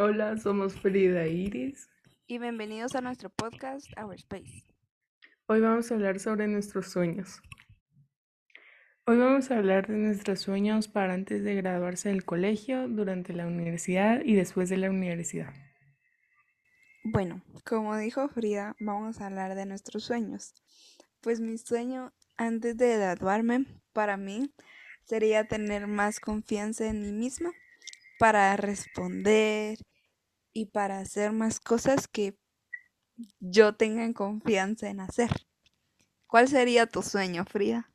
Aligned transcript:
Hola, 0.00 0.36
somos 0.36 0.74
Frida 0.74 1.26
Iris. 1.26 1.90
Y 2.28 2.38
bienvenidos 2.38 2.94
a 2.94 3.00
nuestro 3.00 3.30
podcast 3.30 3.90
Our 4.00 4.14
Space. 4.14 4.62
Hoy 5.46 5.60
vamos 5.60 5.90
a 5.90 5.94
hablar 5.96 6.20
sobre 6.20 6.46
nuestros 6.46 6.86
sueños. 6.86 7.42
Hoy 9.06 9.18
vamos 9.18 9.50
a 9.50 9.58
hablar 9.58 9.88
de 9.88 9.96
nuestros 9.96 10.38
sueños 10.38 10.86
para 10.86 11.14
antes 11.14 11.42
de 11.42 11.56
graduarse 11.56 12.10
del 12.10 12.24
colegio, 12.24 12.86
durante 12.86 13.32
la 13.32 13.48
universidad 13.48 14.20
y 14.24 14.36
después 14.36 14.68
de 14.68 14.76
la 14.76 14.88
universidad. 14.88 15.52
Bueno, 17.02 17.42
como 17.64 17.96
dijo 17.96 18.28
Frida, 18.28 18.76
vamos 18.78 19.20
a 19.20 19.26
hablar 19.26 19.56
de 19.56 19.66
nuestros 19.66 20.04
sueños. 20.04 20.54
Pues 21.20 21.40
mi 21.40 21.58
sueño 21.58 22.12
antes 22.36 22.76
de 22.76 22.98
graduarme 22.98 23.66
para 23.92 24.16
mí 24.16 24.54
sería 25.06 25.48
tener 25.48 25.88
más 25.88 26.20
confianza 26.20 26.86
en 26.86 27.02
mí 27.02 27.10
misma 27.10 27.50
para 28.18 28.56
responder 28.56 29.78
y 30.54 30.66
para 30.66 31.00
hacer 31.00 31.32
más 31.32 31.60
cosas 31.60 32.08
que 32.08 32.36
yo 33.40 33.74
tenga 33.74 34.12
confianza 34.12 34.88
en 34.90 35.00
hacer. 35.00 35.30
¿Cuál 36.26 36.48
sería 36.48 36.86
tu 36.86 37.02
sueño, 37.02 37.44
Frida? 37.44 37.90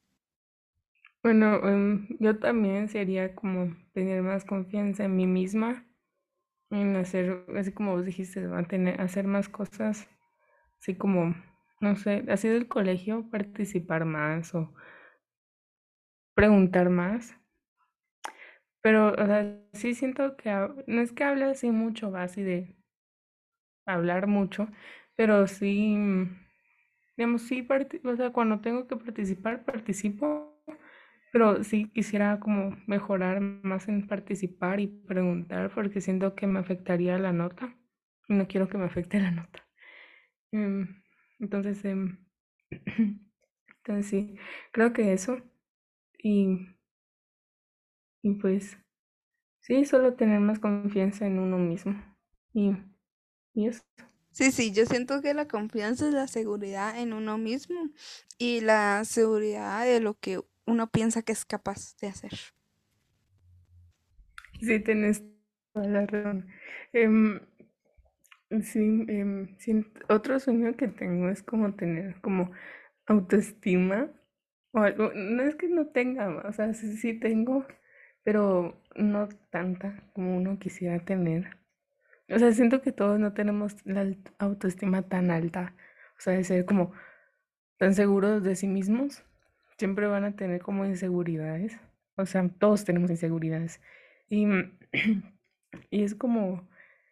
Bueno, 1.23 1.55
em, 1.68 2.08
yo 2.20 2.38
también 2.40 2.90
sería 2.90 3.34
como 3.36 3.76
tener 3.94 4.22
más 4.22 4.46
confianza 4.46 5.05
en 5.05 5.16
mí 5.16 5.26
misma, 5.27 5.86
en 6.71 6.96
hacer, 6.98 7.46
así 7.58 7.74
como 7.74 7.94
vos 7.94 8.05
dijiste, 8.05 8.48
hacer 8.99 9.27
más 9.27 9.49
cosas, 9.49 10.10
así 10.82 10.96
como, 10.96 11.35
no 11.82 11.96
sé, 11.98 12.26
así 12.30 12.48
del 12.49 12.68
colegio, 12.68 13.30
participar 13.32 14.05
más 14.05 14.55
o 14.55 14.74
preguntar 16.35 16.90
más. 16.90 17.35
Pero, 18.84 19.14
o 19.14 19.26
sea, 19.26 19.60
sí 19.73 19.96
siento 19.96 20.38
que 20.38 20.52
no 20.88 21.02
es 21.02 21.12
que 21.12 21.24
hable 21.24 21.46
así 21.46 21.72
mucho, 21.72 22.12
va 22.12 22.24
así 22.24 22.44
de 22.44 22.76
hablar 23.86 24.28
mucho, 24.28 24.68
pero 25.16 25.48
sí, 25.48 25.96
digamos, 27.18 27.44
sí, 27.44 27.68
o 28.04 28.16
sea, 28.16 28.32
cuando 28.32 28.60
tengo 28.62 28.88
que 28.88 28.96
participar, 28.98 29.66
participo, 29.66 30.62
pero 31.32 31.63
sí 31.63 31.90
quisiera 31.91 32.40
como 32.40 32.77
mejorar 32.88 33.41
más 33.41 33.88
en 33.88 34.07
participar 34.07 34.80
y 34.80 34.88
preguntar, 34.88 35.72
porque 35.74 36.02
siento 36.02 36.35
que 36.35 36.48
me 36.48 36.60
afectaría 36.60 37.18
la 37.20 37.34
nota 37.34 37.76
y 38.27 38.34
no 38.35 38.48
quiero 38.48 38.70
que 38.70 38.77
me 38.77 38.85
afecte 38.85 39.20
la 39.20 39.32
nota. 39.32 39.68
Em, 40.52 41.04
entonces, 41.40 41.84
em, 41.85 42.20
entonces 43.79 44.07
sí, 44.07 44.38
creo 44.72 44.94
que 44.94 45.13
eso. 45.13 45.40
Y 46.20 46.68
y 48.24 48.34
pues, 48.35 48.77
sí, 49.64 49.86
solo 49.86 50.16
tener 50.16 50.42
más 50.42 50.60
confianza 50.60 51.28
en 51.28 51.40
uno 51.40 51.58
mismo. 51.60 51.96
Y, 52.54 52.78
y 53.56 53.68
eso. 53.68 53.84
Sí, 54.32 54.52
sí, 54.52 54.72
yo 54.74 54.86
siento 54.86 55.22
que 55.22 55.34
la 55.34 55.48
confianza 55.48 56.08
es 56.08 56.14
la 56.14 56.28
seguridad 56.28 57.00
en 57.00 57.14
uno 57.14 57.38
mismo 57.38 57.90
y 58.40 58.62
la 58.62 59.06
seguridad 59.06 59.86
de 59.86 60.00
lo 60.02 60.16
que 60.20 60.41
uno 60.66 60.90
piensa 60.91 61.22
que 61.24 61.34
es 61.34 61.46
capaz 61.46 61.96
de 62.02 62.08
hacer. 62.08 62.32
Sí, 64.62 64.80
tienes 64.80 65.24
toda 65.74 65.88
la 65.88 66.06
razón. 66.08 66.47
Em, 66.94 67.40
sí, 68.62 69.06
em, 69.09 69.58
sí, 69.59 69.86
otro 70.09 70.40
sueño 70.40 70.75
que 70.75 70.88
tengo 70.88 71.30
es 71.30 71.44
como 71.44 71.75
tener 71.75 72.19
como 72.22 72.52
autoestima. 73.08 74.12
O 74.74 74.80
algo, 74.81 75.12
no 75.16 75.44
es 75.44 75.56
que 75.56 75.69
no 75.69 75.88
tenga, 75.88 76.30
o 76.47 76.53
sea, 76.53 76.74
sí, 76.75 76.97
sí 76.97 77.16
tengo, 77.19 77.66
pero 78.24 78.82
no 78.96 79.30
tanta 79.50 80.03
como 80.13 80.38
uno 80.38 80.59
quisiera 80.59 81.00
tener. 81.00 81.58
O 82.30 82.40
sea, 82.40 82.52
siento 82.53 82.81
que 82.81 82.91
todos 82.91 83.19
no 83.19 83.34
tenemos 83.34 83.75
la 83.85 84.16
autoestima 84.40 85.03
tan 85.03 85.31
alta, 85.31 85.75
o 86.18 86.22
sea, 86.22 86.34
de 86.34 86.44
ser 86.44 86.66
como 86.66 86.94
tan 87.78 87.94
seguros 87.96 88.44
de 88.44 88.56
sí 88.56 88.68
mismos. 88.68 89.23
Siempre 89.78 90.07
van 90.07 90.23
a 90.23 90.35
tener 90.35 90.62
como 90.62 90.85
inseguridades, 90.85 91.79
o 92.16 92.25
sea, 92.25 92.47
todos 92.59 92.85
tenemos 92.85 93.12
inseguridades. 93.12 93.81
Y, 94.29 94.45
y 95.90 96.03
es 96.03 96.16
como, 96.16 96.67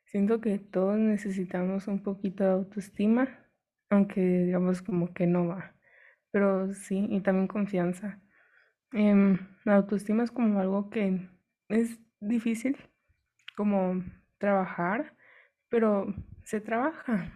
siento 0.06 0.42
que 0.42 0.60
todos 0.60 0.98
necesitamos 0.98 1.88
un 1.88 2.04
poquito 2.04 2.44
de 2.44 2.52
autoestima, 2.52 3.28
aunque 3.90 4.22
digamos 4.22 4.82
como 4.82 5.14
que 5.14 5.28
no 5.28 5.48
va. 5.48 5.76
Pero 6.32 6.74
sí, 6.74 7.08
y 7.10 7.22
también 7.22 7.48
confianza. 7.48 8.22
Em, 8.94 9.40
la 9.66 9.76
autoestima 9.76 10.24
es 10.24 10.32
como 10.32 10.60
algo 10.60 10.90
que 10.90 11.30
es 11.74 12.00
difícil 12.20 12.78
como 13.56 14.04
trabajar, 14.40 15.16
pero 15.70 16.14
se 16.46 16.62
trabaja. 16.62 17.34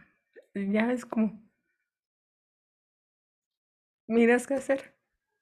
Ya 0.56 0.92
es 0.92 1.06
como, 1.06 1.42
miras 4.08 4.48
qué 4.48 4.56
hacer. 4.56 4.96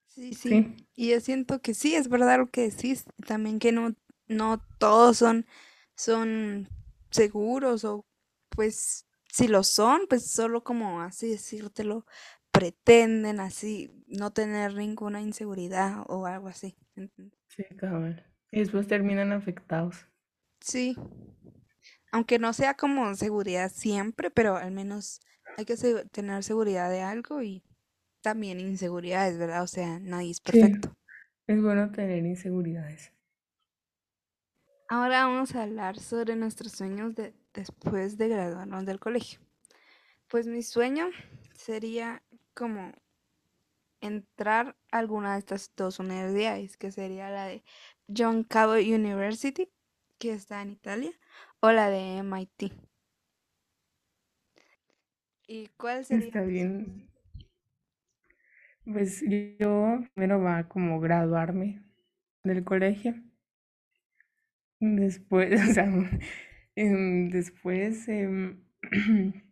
Sí, 0.05 0.35
sí, 0.35 0.75
Y 0.95 1.09
yo 1.09 1.19
siento 1.21 1.61
que 1.61 1.73
sí, 1.73 1.95
es 1.95 2.07
verdad 2.07 2.37
lo 2.37 2.49
que 2.51 2.69
decís. 2.69 3.05
También 3.25 3.59
que 3.59 3.71
no, 3.71 3.95
no 4.27 4.61
todos 4.77 5.17
son, 5.17 5.47
son 5.95 6.69
seguros 7.09 7.83
o 7.83 8.05
pues 8.49 9.07
si 9.31 9.47
lo 9.47 9.63
son, 9.63 10.01
pues 10.07 10.31
solo 10.31 10.63
como 10.63 11.01
así 11.01 11.29
decírtelo, 11.29 12.05
pretenden 12.51 13.39
así 13.39 13.91
no 14.07 14.31
tener 14.31 14.75
ninguna 14.75 15.21
inseguridad 15.21 16.03
o 16.07 16.27
algo 16.27 16.47
así. 16.47 16.75
Sí, 17.47 17.63
cabal. 17.77 18.21
Y 18.53 18.59
después 18.59 18.87
terminan 18.87 19.31
afectados. 19.31 20.05
Sí. 20.59 20.95
Aunque 22.11 22.37
no 22.37 22.53
sea 22.53 22.75
como 22.75 23.15
seguridad 23.15 23.71
siempre, 23.73 24.29
pero 24.29 24.57
al 24.57 24.71
menos 24.71 25.21
hay 25.57 25.65
que 25.65 25.75
tener 26.11 26.43
seguridad 26.43 26.91
de 26.91 27.01
algo 27.01 27.41
y 27.41 27.63
también 28.21 28.59
inseguridades, 28.59 29.39
¿verdad? 29.39 29.63
O 29.63 29.67
sea, 29.67 29.97
nadie 29.99 30.29
es 30.29 30.39
perfecto. 30.39 30.95
Es 31.47 31.61
bueno 31.63 31.91
tener 31.91 32.23
inseguridades. 32.23 33.11
Ahora 34.87 35.25
vamos 35.25 35.55
a 35.55 35.63
hablar 35.63 35.97
sobre 35.97 36.35
nuestros 36.35 36.73
sueños 36.73 37.15
de, 37.15 37.33
después 37.55 38.19
de 38.19 38.29
graduarnos 38.29 38.85
del 38.85 38.99
colegio. 38.99 39.39
Pues 40.27 40.45
mi 40.45 40.61
sueño 40.61 41.09
sería 41.55 42.21
como 42.53 42.91
entrar 44.03 44.75
a 44.91 44.99
alguna 44.99 45.33
de 45.33 45.39
estas 45.39 45.71
dos 45.75 45.99
universidades, 45.99 46.77
que 46.77 46.91
sería 46.91 47.29
la 47.29 47.45
de 47.45 47.63
John 48.15 48.43
Cabot 48.43 48.81
University, 48.81 49.69
que 50.19 50.33
está 50.33 50.61
en 50.61 50.71
Italia, 50.71 51.11
o 51.61 51.71
la 51.71 51.89
de 51.89 52.17
MIT. 52.17 52.73
¿Y 55.47 55.67
cuál 55.77 56.05
sería? 56.05 56.25
Está 56.27 56.41
bien. 56.41 57.09
Pues 58.85 59.23
yo 59.57 59.99
primero 60.13 60.41
va 60.41 60.67
como 60.67 60.99
graduarme 60.99 61.81
del 62.43 62.65
colegio. 62.65 63.15
Después, 64.81 65.61
o 65.69 65.73
sea, 65.73 65.89
em, 66.75 67.29
después 67.29 68.07
em, 68.09 68.61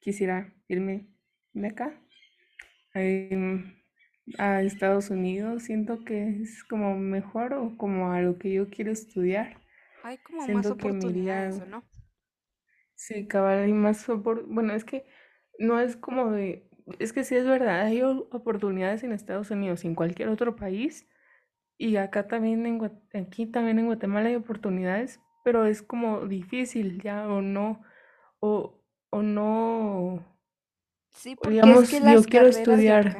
quisiera 0.00 0.54
irme 0.68 1.08
de 1.52 1.66
acá 1.66 2.00
a 4.38 4.62
Estados 4.62 5.10
Unidos, 5.10 5.64
siento 5.64 6.04
que 6.04 6.42
es 6.42 6.64
como 6.64 6.96
mejor 6.96 7.54
o 7.54 7.76
como 7.76 8.12
a 8.12 8.20
lo 8.20 8.38
que 8.38 8.52
yo 8.52 8.68
quiero 8.68 8.90
estudiar. 8.92 9.56
Hay 10.02 10.18
como 10.18 10.46
más 10.48 10.66
oportunidades, 10.66 11.66
¿no? 11.68 11.82
Sí, 12.94 13.26
cabal, 13.26 13.58
hay 13.60 13.72
más 13.72 14.08
oportunidades. 14.08 14.54
Bueno, 14.54 14.74
es 14.74 14.84
que 14.84 15.06
no 15.58 15.80
es 15.80 15.96
como 15.96 16.30
de... 16.30 16.68
Es 16.98 17.12
que 17.12 17.24
sí 17.24 17.34
es 17.34 17.44
verdad, 17.44 17.82
hay 17.82 18.02
oportunidades 18.02 19.02
en 19.02 19.12
Estados 19.12 19.50
Unidos 19.50 19.84
y 19.84 19.88
en 19.88 19.94
cualquier 19.94 20.28
otro 20.28 20.56
país. 20.56 21.08
Y 21.78 21.96
acá 21.96 22.26
también, 22.26 22.64
en, 22.66 22.80
aquí 23.14 23.46
también 23.46 23.78
en 23.78 23.86
Guatemala 23.86 24.28
hay 24.28 24.36
oportunidades, 24.36 25.20
pero 25.44 25.66
es 25.66 25.82
como 25.82 26.26
difícil 26.26 27.02
ya 27.02 27.28
o 27.28 27.42
no, 27.42 27.82
o, 28.40 28.80
o 29.10 29.22
no 29.22 30.24
Sí, 31.10 31.34
porque 31.34 31.58
es 31.58 31.90
que 31.90 32.00
las 32.00 32.14
yo 32.14 32.22
quiero 32.24 32.46
estudiar. 32.46 33.16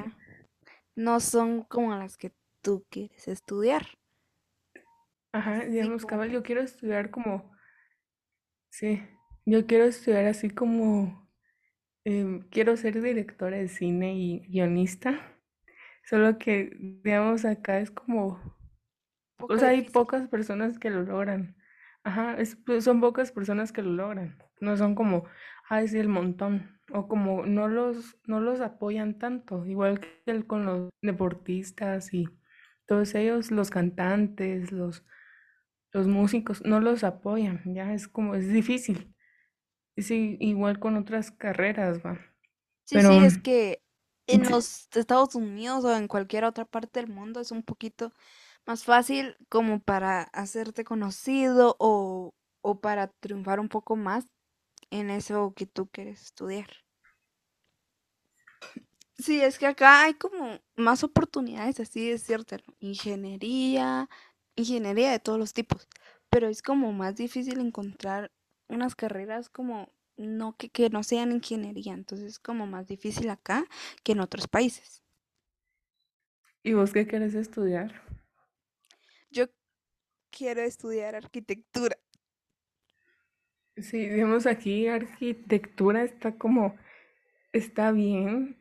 No 0.97 1.21
son 1.21 1.63
como 1.63 1.95
las 1.95 2.17
que 2.17 2.33
tú 2.63 2.85
quieres 2.91 3.29
estudiar. 3.29 3.87
Ajá, 5.33 5.67
digamos, 5.67 6.07
cabal, 6.07 6.31
yo 6.31 6.43
quiero 6.43 6.63
estudiar 6.63 7.11
como, 7.11 7.53
sí, 8.71 9.03
yo 9.45 9.67
quiero 9.67 9.85
estudiar 9.85 10.25
así 10.27 10.51
como, 10.51 11.29
em, 12.05 12.41
quiero 12.49 12.77
ser 12.77 13.03
directora 13.03 13.59
de 13.59 13.69
cine 13.69 14.15
y 14.17 14.41
guionista, 14.49 15.21
solo 16.05 16.39
que, 16.39 16.71
digamos, 16.79 17.45
acá 17.45 17.81
es 17.81 17.91
como, 17.91 18.41
o 19.39 19.59
sea, 19.59 19.71
hay 19.71 19.83
pocas 19.83 20.29
personas 20.29 20.79
que 20.79 20.91
lo 20.91 21.03
logran. 21.03 21.57
Ajá, 22.05 22.37
es, 22.39 22.57
pues, 22.57 22.85
son 22.85 23.01
pocas 23.01 23.33
personas 23.33 23.73
que 23.73 23.83
lo 23.83 23.91
logran, 23.93 24.39
no 24.61 24.77
son 24.77 24.95
como, 24.95 25.25
ah, 25.69 25.83
es 25.83 25.95
el 25.95 26.09
montón 26.09 26.76
o 26.93 27.09
como 27.09 27.47
no 27.47 27.69
los, 27.69 28.17
no 28.27 28.41
los 28.41 28.61
apoyan 28.61 29.19
tanto, 29.19 29.67
igual 29.67 30.01
que 30.01 30.47
con 30.47 30.65
los 30.67 30.91
deportistas 31.03 32.13
y 32.15 32.29
todos 32.87 33.15
ellos, 33.15 33.51
los 33.51 33.71
cantantes, 33.71 34.73
los, 34.73 35.05
los 35.93 36.09
músicos 36.09 36.63
no 36.65 36.81
los 36.81 37.05
apoyan, 37.05 37.63
ya 37.75 37.93
es 37.95 38.09
como, 38.09 38.35
es 38.37 38.49
difícil. 38.53 39.15
Sí, 39.99 40.37
igual 40.41 40.81
con 40.81 40.97
otras 40.97 41.31
carreras, 41.33 42.01
va. 42.05 42.21
Sí, 42.85 43.01
Pero 43.01 43.11
sí, 43.21 43.25
es 43.25 43.39
que 43.39 43.83
en 44.27 44.45
sí, 44.45 44.51
los 44.51 44.89
Estados 44.97 45.35
Unidos 45.35 45.85
o 45.85 45.95
en 45.97 46.09
cualquier 46.09 46.45
otra 46.45 46.65
parte 46.65 47.01
del 47.01 47.09
mundo 47.11 47.41
es 47.41 47.51
un 47.53 47.63
poquito 47.63 48.13
más 48.67 48.85
fácil 48.85 49.37
como 49.49 49.81
para 49.81 50.23
hacerte 50.25 50.85
conocido 50.85 51.77
o, 51.79 52.35
o 52.63 52.81
para 52.81 53.09
triunfar 53.09 53.61
un 53.61 53.69
poco 53.69 53.97
más 53.97 54.27
en 54.91 55.11
eso 55.11 55.53
que 55.57 55.67
tú 55.67 55.89
quieres 55.89 56.23
estudiar. 56.23 56.69
Sí, 59.19 59.41
es 59.41 59.59
que 59.59 59.67
acá 59.67 60.05
hay 60.05 60.15
como 60.15 60.61
más 60.77 61.03
oportunidades, 61.03 61.81
así 61.81 62.11
es 62.11 62.23
cierto, 62.23 62.57
¿no? 62.67 62.75
Ingeniería, 62.81 64.09
ingeniería 64.57 65.11
de 65.11 65.19
todos 65.21 65.39
los 65.39 65.55
tipos, 65.55 65.89
pero 66.29 66.49
es 66.49 66.63
como 66.63 66.93
más 66.93 67.17
difícil 67.17 67.61
encontrar 67.61 68.31
unas 68.69 68.95
carreras 68.95 69.49
como 69.49 69.91
no 70.17 70.57
que, 70.57 70.71
que 70.71 70.91
no 70.91 71.03
sean 71.03 71.33
ingeniería, 71.33 71.95
entonces 71.95 72.27
es 72.29 72.39
como 72.39 72.67
más 72.67 72.87
difícil 72.89 73.31
acá 73.31 73.65
que 74.05 74.13
en 74.13 74.21
otros 74.21 74.49
países. 74.49 75.03
¿y 76.63 76.75
vos 76.75 76.93
qué 76.93 77.07
querés 77.07 77.35
estudiar? 77.35 78.03
Yo 79.31 79.47
quiero 80.31 80.63
estudiar 80.63 81.15
arquitectura. 81.15 81.99
Sí, 83.77 84.09
digamos 84.09 84.47
aquí 84.47 84.89
arquitectura 84.89 86.03
está 86.03 86.33
como, 86.33 86.77
está 87.53 87.93
bien, 87.93 88.57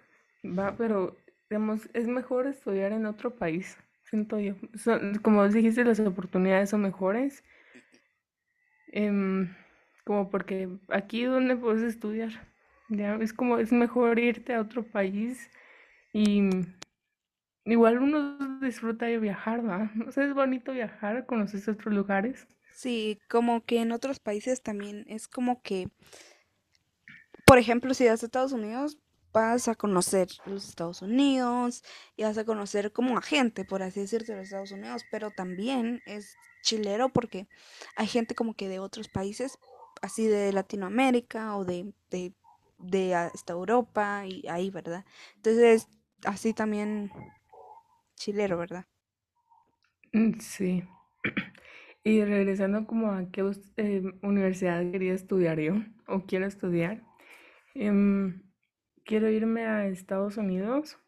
va, 0.45 0.75
pero 0.77 1.17
digamos, 1.49 1.89
es 1.93 2.07
mejor 2.07 2.47
estudiar 2.47 2.91
en 2.93 3.05
otro 3.07 3.35
país, 3.35 3.77
siento 4.05 4.39
yo. 4.39 4.55
Son- 4.75 5.15
como 5.19 5.47
dijiste, 5.49 5.85
las 5.85 5.99
oportunidades 6.01 6.71
son 6.71 6.81
mejores, 6.83 7.43
em, 8.91 9.49
como 10.05 10.29
porque 10.29 10.69
aquí 10.89 11.23
donde 11.23 11.55
puedes 11.55 11.83
estudiar, 11.83 12.31
ya 12.89 13.15
es 13.15 13.33
como 13.33 13.57
es 13.57 13.71
mejor 13.71 14.19
irte 14.19 14.53
a 14.53 14.61
otro 14.61 14.83
país 14.83 15.49
y 16.13 16.41
igual 17.65 17.97
uno 17.99 18.37
disfruta 18.61 19.05
de 19.07 19.19
viajar, 19.19 19.67
¿va? 19.67 19.91
O 20.07 20.11
sea, 20.11 20.23
es 20.25 20.33
bonito 20.33 20.71
viajar, 20.71 21.25
conocer 21.25 21.69
otros 21.69 21.93
lugares. 21.93 22.47
Sí, 22.75 23.19
como 23.29 23.63
que 23.65 23.79
en 23.81 23.91
otros 23.91 24.19
países 24.19 24.61
también 24.61 25.05
es 25.07 25.27
como 25.27 25.61
que 25.63 25.89
por 27.45 27.57
ejemplo, 27.57 27.93
si 27.93 28.07
vas 28.07 28.23
a 28.23 28.25
Estados 28.25 28.51
Unidos, 28.51 28.97
vas 29.33 29.67
a 29.67 29.75
conocer 29.75 30.27
los 30.45 30.67
Estados 30.67 31.01
Unidos 31.01 31.83
y 32.15 32.23
vas 32.23 32.37
a 32.37 32.45
conocer 32.45 32.91
como 32.91 33.17
a 33.17 33.21
gente, 33.21 33.65
por 33.65 33.83
así 33.83 33.99
decirte, 34.01 34.31
de 34.31 34.37
los 34.39 34.45
Estados 34.45 34.71
Unidos, 34.71 35.03
pero 35.11 35.31
también 35.31 36.01
es 36.05 36.35
chilero 36.63 37.09
porque 37.09 37.47
hay 37.95 38.07
gente 38.07 38.33
como 38.33 38.53
que 38.55 38.69
de 38.69 38.79
otros 38.79 39.09
países, 39.09 39.59
así 40.01 40.25
de 40.27 40.51
Latinoamérica 40.53 41.55
o 41.57 41.65
de, 41.65 41.93
de, 42.09 42.33
de 42.79 43.13
hasta 43.15 43.53
Europa 43.53 44.25
y 44.25 44.47
ahí, 44.47 44.69
¿verdad? 44.71 45.05
Entonces, 45.35 45.87
así 46.23 46.53
también 46.53 47.11
chilero, 48.15 48.57
¿verdad? 48.57 48.85
Mm, 50.13 50.39
Sí. 50.39 50.83
Y 52.07 52.23
regresando 52.23 52.85
como 52.85 53.11
a 53.11 53.31
qué 53.31 53.41
eh, 53.77 54.03
universidad 54.21 54.91
quería 54.91 55.13
estudiar 55.15 55.59
yo 55.59 55.73
o 56.07 56.27
quiero 56.27 56.45
estudiar, 56.45 57.01
em, 57.73 58.43
quiero 59.03 59.27
irme 59.27 59.65
a 59.65 59.87
Estados 59.87 60.37
Unidos, 60.37 60.99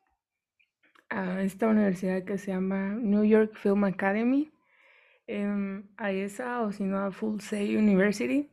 a 1.10 1.44
esta 1.44 1.68
universidad 1.68 2.24
que 2.24 2.40
se 2.40 2.52
llama 2.52 2.96
New 2.96 3.24
York 3.24 3.54
Film 3.56 3.84
Academy, 3.84 4.52
em, 5.28 5.84
a 5.98 6.12
esa 6.12 6.62
o 6.62 6.72
si 6.72 6.84
no 6.84 6.98
a 6.98 7.12
Full 7.12 7.42
Sail 7.42 7.78
University, 7.78 8.50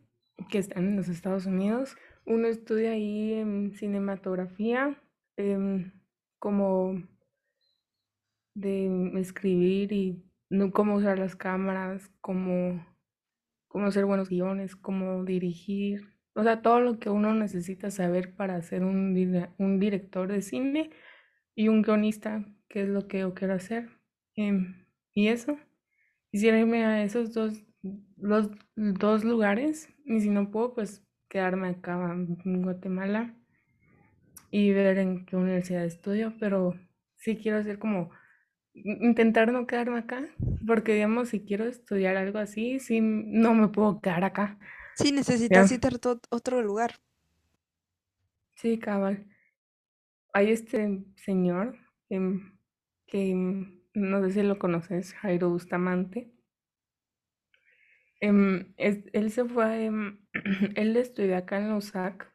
que 0.51 0.59
están 0.59 0.85
en 0.89 0.97
los 0.97 1.09
Estados 1.09 1.47
Unidos. 1.47 1.97
Uno 2.27 2.47
estudia 2.49 2.93
ahí 2.93 3.33
en 3.33 3.73
cinematografía, 3.73 5.03
em, 5.39 5.93
como 6.39 7.03
de 8.55 9.13
escribir 9.19 9.93
y 9.93 10.24
no- 10.51 10.73
cómo 10.73 10.97
usar 10.97 11.19
las 11.19 11.37
cámaras, 11.37 12.11
cómo 13.69 13.87
hacer 13.87 14.05
buenos 14.07 14.29
guiones, 14.29 14.77
cómo 14.77 15.25
dirigir, 15.25 16.09
o 16.35 16.43
sea, 16.43 16.63
todo 16.63 16.81
lo 16.81 16.99
que 16.99 17.11
uno 17.11 17.35
necesita 17.35 17.91
saber 17.91 18.35
para 18.37 18.61
ser 18.63 18.85
un, 18.85 19.17
un 19.59 19.79
director 19.81 20.29
de 20.31 20.43
cine 20.43 20.91
y 21.55 21.69
un 21.69 21.83
guionista, 21.83 22.45
que 22.69 22.83
es 22.83 22.89
lo 22.89 23.09
que 23.09 23.21
yo 23.21 23.35
quiero 23.35 23.55
hacer. 23.55 23.91
Em, 24.37 24.87
y 25.15 25.29
eso, 25.29 25.59
quisiera 26.31 26.59
irme 26.61 26.85
a 26.85 27.05
esos 27.05 27.35
dos, 27.35 27.65
los 28.17 28.51
dos 28.77 29.25
lugares, 29.25 29.89
y 30.05 30.21
si 30.21 30.31
no 30.31 30.51
puedo, 30.51 30.75
pues 30.75 31.05
quedarme 31.29 31.69
acá 31.69 31.95
en 32.45 32.63
Guatemala 32.63 33.35
y 34.51 34.73
ver 34.73 34.99
en 34.99 35.27
qué 35.27 35.37
universidad 35.37 35.85
estudio, 35.85 36.35
pero 36.39 36.75
sí 37.17 37.37
quiero 37.37 37.59
hacer 37.59 37.79
como 37.79 38.11
intentar 38.75 39.53
no 39.53 39.67
quedarme 39.67 39.99
acá, 40.01 40.29
porque 40.67 40.95
digamos, 40.95 41.29
si 41.31 41.45
quiero 41.45 41.65
estudiar 41.65 42.17
algo 42.17 42.39
así, 42.39 42.81
sí, 42.81 43.01
no 43.03 43.55
me 43.55 43.69
puedo 43.69 44.01
quedar 44.01 44.25
acá. 44.25 44.59
Sí, 44.97 45.13
necesitas 45.13 45.71
Ya, 45.71 45.71
irte 45.71 45.89
a 46.09 46.19
otro 46.31 46.61
lugar. 46.63 46.97
sí, 48.57 48.79
cabal. 48.79 49.27
Hay 50.35 50.51
este 50.51 51.03
señor 51.17 51.79
em, 52.11 52.59
que 53.07 53.31
em, 53.31 53.81
no 53.95 54.21
sé 54.23 54.33
si 54.33 54.43
lo 54.43 54.59
conoces, 54.59 55.15
Jairo 55.15 55.49
Bustamante. 55.49 56.31
Em, 58.21 58.75
es- 58.77 59.05
él 59.13 59.31
se 59.31 59.45
fue, 59.45 59.91
él 60.77 60.97
estudió 60.97 61.37
acá 61.37 61.59
en 61.59 61.69
la 61.69 61.77
USAC 61.77 62.33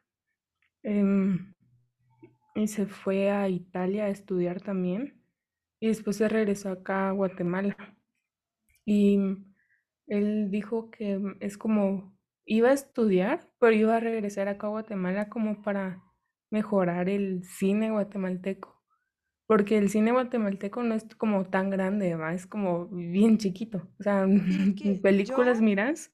y 2.54 2.68
se 2.68 2.86
fue 2.86 3.30
a 3.30 3.48
Italia 3.48 4.04
a 4.04 4.08
estudiar 4.10 4.60
también 4.60 5.19
y 5.80 5.88
después 5.88 6.16
se 6.16 6.28
regresó 6.28 6.70
acá 6.70 7.08
a 7.08 7.12
Guatemala. 7.12 7.76
Y 8.84 9.18
él 10.06 10.50
dijo 10.50 10.90
que 10.90 11.12
em, 11.12 11.36
es 11.40 11.56
como, 11.56 12.16
iba 12.44 12.68
a 12.70 12.74
estudiar, 12.74 13.50
pero 13.58 13.74
iba 13.74 13.96
a 13.96 14.00
regresar 14.00 14.48
acá 14.48 14.66
a 14.66 14.70
Guatemala 14.70 15.28
como 15.28 15.62
para 15.62 16.02
mejorar 16.50 17.08
el 17.08 17.44
cine 17.44 17.90
guatemalteco. 17.90 18.78
Porque 19.46 19.78
el 19.78 19.88
cine 19.88 20.12
guatemalteco 20.12 20.82
no 20.82 20.94
es 20.94 21.04
como 21.16 21.48
tan 21.48 21.70
grande, 21.70 22.14
¿va? 22.14 22.34
Es 22.34 22.46
como 22.46 22.86
bien 22.88 23.38
chiquito. 23.38 23.88
O 23.98 24.02
sea, 24.02 24.26
películas 25.02 25.58
yo, 25.58 25.64
miras. 25.64 26.12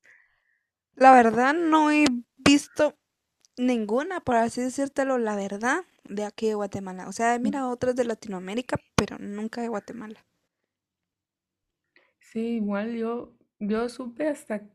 la 0.94 1.12
verdad, 1.12 1.54
no 1.54 1.90
he 1.90 2.06
visto 2.36 2.94
Ninguna, 3.58 4.20
por 4.20 4.36
así 4.36 4.60
decírtelo, 4.60 5.16
la 5.16 5.34
verdad, 5.34 5.84
de 6.08 6.24
aquí 6.24 6.48
de 6.48 6.54
Guatemala. 6.54 7.08
O 7.08 7.12
sea, 7.12 7.38
mira 7.38 7.68
otras 7.68 7.96
de 7.96 8.04
Latinoamérica, 8.04 8.78
pero 8.96 9.18
nunca 9.18 9.62
de 9.62 9.68
Guatemala. 9.68 10.24
Sí, 12.20 12.56
igual 12.56 12.94
yo, 12.96 13.34
yo 13.58 13.88
supe 13.88 14.28
hasta 14.28 14.68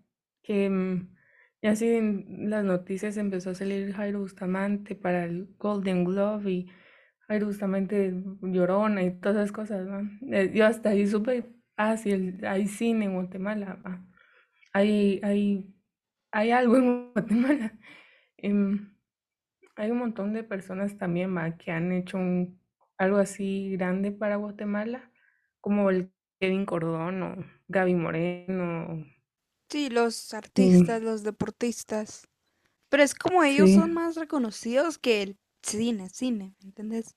que 0.43 0.69
mm, 0.69 1.15
ya 1.61 1.71
así 1.71 1.87
en 1.89 2.49
las 2.49 2.63
noticias 2.63 3.17
empezó 3.17 3.51
a 3.51 3.55
salir 3.55 3.93
Jairo 3.93 4.19
Bustamante 4.21 4.95
para 4.95 5.25
el 5.25 5.53
Golden 5.59 6.05
Globe 6.05 6.51
y 6.51 6.71
Jairo 7.27 7.47
Bustamante 7.47 8.13
Llorona 8.41 9.03
y 9.03 9.19
todas 9.19 9.37
esas 9.37 9.51
cosas, 9.51 9.87
¿va? 9.87 10.03
Eh, 10.31 10.51
yo 10.53 10.65
hasta 10.65 10.89
ahí 10.89 11.07
supe, 11.07 11.45
ah, 11.77 11.97
sí, 11.97 12.11
el- 12.11 12.45
hay 12.45 12.67
cine 12.67 13.05
en 13.05 13.15
Guatemala, 13.15 13.75
¿va? 13.85 14.05
Hay, 14.73 15.19
hay, 15.23 15.73
hay 16.31 16.51
algo 16.51 16.77
en 16.77 17.11
Guatemala. 17.13 17.79
Em, 18.37 18.90
Hay 19.81 19.91
un 19.91 19.97
montón 19.99 20.33
de 20.33 20.43
personas 20.43 20.97
también, 20.97 21.35
que 21.57 21.71
han 21.71 21.91
hecho 21.91 22.17
un, 22.17 22.61
algo 22.97 23.17
así 23.17 23.71
grande 23.71 24.11
para 24.11 24.35
Guatemala, 24.37 25.11
como 25.59 25.89
el 25.89 26.11
Kevin 26.39 26.65
Cordón 26.67 27.23
o 27.23 27.35
Gaby 27.67 27.95
Moreno. 27.95 29.05
Sí, 29.69 29.89
los 29.89 30.33
y- 30.55 30.93
artistas, 30.93 31.01
los 31.01 31.23
deportistas. 31.23 32.27
Pero 32.89 33.03
es 33.03 33.15
como 33.15 33.43
ellos 33.43 33.71
sí, 33.71 33.71
son 33.71 33.93
más 33.93 34.15
reconocidos 34.15 34.97
que 34.99 35.23
el 35.23 35.37
cine, 35.63 36.09
cine, 36.09 36.55
¿me 36.61 36.67
entiendes? 36.69 37.15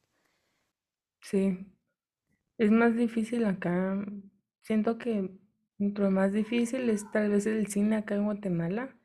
sí. 1.22 1.58
Es 2.58 2.70
más 2.72 2.96
difícil 2.96 3.44
acá. 3.46 3.96
Siento 4.62 4.98
que 4.98 5.30
lo 5.78 6.10
más 6.10 6.32
difícil 6.32 6.90
es 6.90 7.10
tal 7.12 7.30
vez 7.30 7.46
el 7.46 7.68
cine 7.68 7.96
acá 7.96 8.16
en 8.16 8.24
Guatemala, 8.24 8.96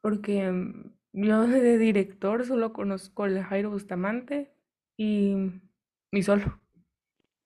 porque 0.00 0.50
mm, 0.50 0.92
yo 1.12 1.46
de 1.46 1.78
director 1.78 2.44
solo 2.46 2.72
conozco 2.72 3.24
a 3.24 3.44
Jairo 3.44 3.70
Bustamante 3.70 4.52
y, 4.96 5.36
y 6.12 6.22
solo. 6.22 6.60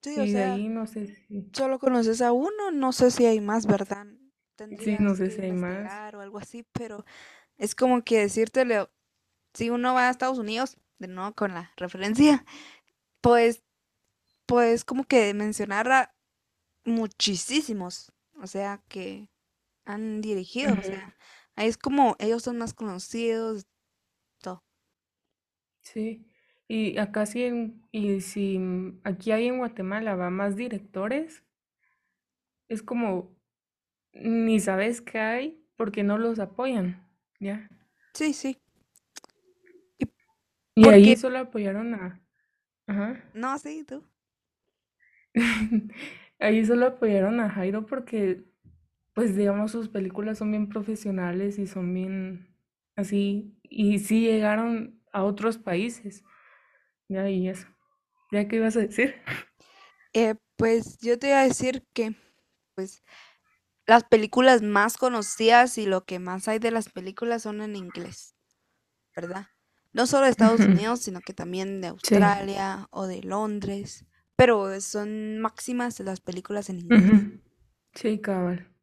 Sí, 0.03 0.19
o 0.21 0.25
Y 0.25 0.33
de 0.33 0.39
sea, 0.39 0.55
ahí 0.55 0.69
no 0.69 0.87
sé 0.87 1.07
si, 1.07 1.51
solo 1.53 1.79
conoces 1.79 2.21
a 2.23 2.33
uno, 2.33 2.71
no 2.73 2.93
sé 2.93 3.11
si 3.11 3.27
hay 3.27 3.41
más, 3.41 3.67
¿verdad? 3.67 4.07
sí, 4.79 4.97
no 5.01 5.15
Tendrías 5.15 5.17
sé 5.17 5.31
si 5.31 5.43
hay 5.43 5.53
más. 5.53 5.93
o 6.15 6.21
algo 6.21 6.39
así, 6.39 6.65
pero 6.73 7.05
es 7.59 7.75
como 7.75 8.03
que 8.03 8.21
decírtelo, 8.21 8.91
si 9.55 9.71
uno 9.71 9.95
va 9.95 10.09
a 10.09 10.11
Estados 10.11 10.39
Unidos, 10.39 10.79
de 10.99 11.09
nuevo 11.09 11.35
con 11.35 11.55
la 11.55 11.73
referencia, 11.77 12.45
pues, 13.21 13.65
pues 14.47 14.85
como 14.85 15.05
que 15.05 15.35
mencionar 15.35 15.91
a 15.93 16.15
muchísimos. 16.85 18.13
O 18.43 18.47
sea 18.47 18.83
que 18.89 19.31
han 19.87 20.21
dirigido, 20.23 20.77
o 20.79 20.83
sea, 20.83 21.17
ahí 21.57 21.69
es 21.69 21.79
como 21.79 22.17
ellos 22.19 22.43
son 22.43 22.59
más 22.59 22.75
conocidos, 22.75 23.67
todo. 24.43 24.63
Sí. 25.83 26.27
Y 26.67 26.99
acá 26.99 27.27
sí, 27.27 27.45
en- 27.45 27.83
y 27.93 28.21
si 28.21 28.59
mm, 28.59 29.01
aquí 29.05 29.31
hay 29.33 29.47
en 29.47 29.59
Guatemala 29.59 30.17
va 30.17 30.31
más 30.31 30.57
directores, 30.57 31.45
es 32.69 32.83
como 32.83 33.35
ni 34.15 34.61
sabes 34.61 35.01
qué 35.03 35.19
hay 35.21 35.67
porque 35.77 36.03
no 36.05 36.19
los 36.19 36.39
apoyan, 36.41 37.09
¿ya? 37.41 37.71
Sí, 38.15 38.33
sí. 38.33 38.59
¿Y 40.77 40.89
ahí 40.89 41.17
solo 41.17 41.39
apoyaron 41.39 41.95
a... 41.95 42.21
Ajá. 42.87 43.23
No, 43.35 43.59
sí, 43.59 43.85
tú. 43.85 44.03
Ahí 46.39 46.65
solo 46.65 46.87
apoyaron 46.87 47.41
a 47.41 47.51
Jairo 47.51 47.87
porque, 47.87 48.45
pues 49.15 49.37
digamos, 49.37 49.73
sus 49.73 49.89
películas 49.89 50.39
son 50.39 50.51
bien 50.53 50.69
profesionales 50.69 51.59
y 51.59 51.67
son 51.67 51.95
bien 51.95 52.57
así, 52.97 53.59
y 53.65 53.99
sí 54.01 54.23
llegaron 54.23 55.03
a 55.13 55.25
otros 55.25 55.59
países, 55.59 56.25
ya, 57.09 57.31
y 57.31 57.49
eso. 57.49 57.69
¿Ya 58.33 58.49
qué 58.49 58.57
ibas 58.57 58.77
a 58.77 58.81
decir? 58.81 59.17
Eh, 60.17 60.37
pues 60.57 60.97
yo 61.01 61.19
te 61.19 61.29
iba 61.29 61.41
a 61.41 61.45
decir 61.49 61.85
que, 61.93 62.15
pues, 62.77 63.03
las 63.87 64.05
películas 64.05 64.63
más 64.63 64.97
conocidas 64.99 65.79
y 65.79 65.87
lo 65.87 66.05
que 66.05 66.19
más 66.21 66.49
hay 66.49 66.59
de 66.61 66.71
las 66.73 66.91
películas 66.91 67.43
son 67.43 67.63
en 67.63 67.77
inglés, 67.77 68.37
¿verdad? 69.17 69.49
No 69.93 70.07
solo 70.07 70.27
de 70.27 70.33
Estados 70.33 70.67
Unidos, 70.69 71.01
sino 71.03 71.23
que 71.23 71.35
también 71.35 71.81
de 71.83 71.89
Sí. 72.03 72.17
Australia 72.17 72.89
o 72.93 73.07
de 73.07 73.23
Londres, 73.23 74.07
pero 74.37 74.81
son 74.81 75.41
máximas 75.41 76.01
las 76.01 76.21
películas 76.21 76.71
en 76.71 76.81
inglés. 76.81 77.27
Sí, 77.95 78.21
cabal. 78.21 78.74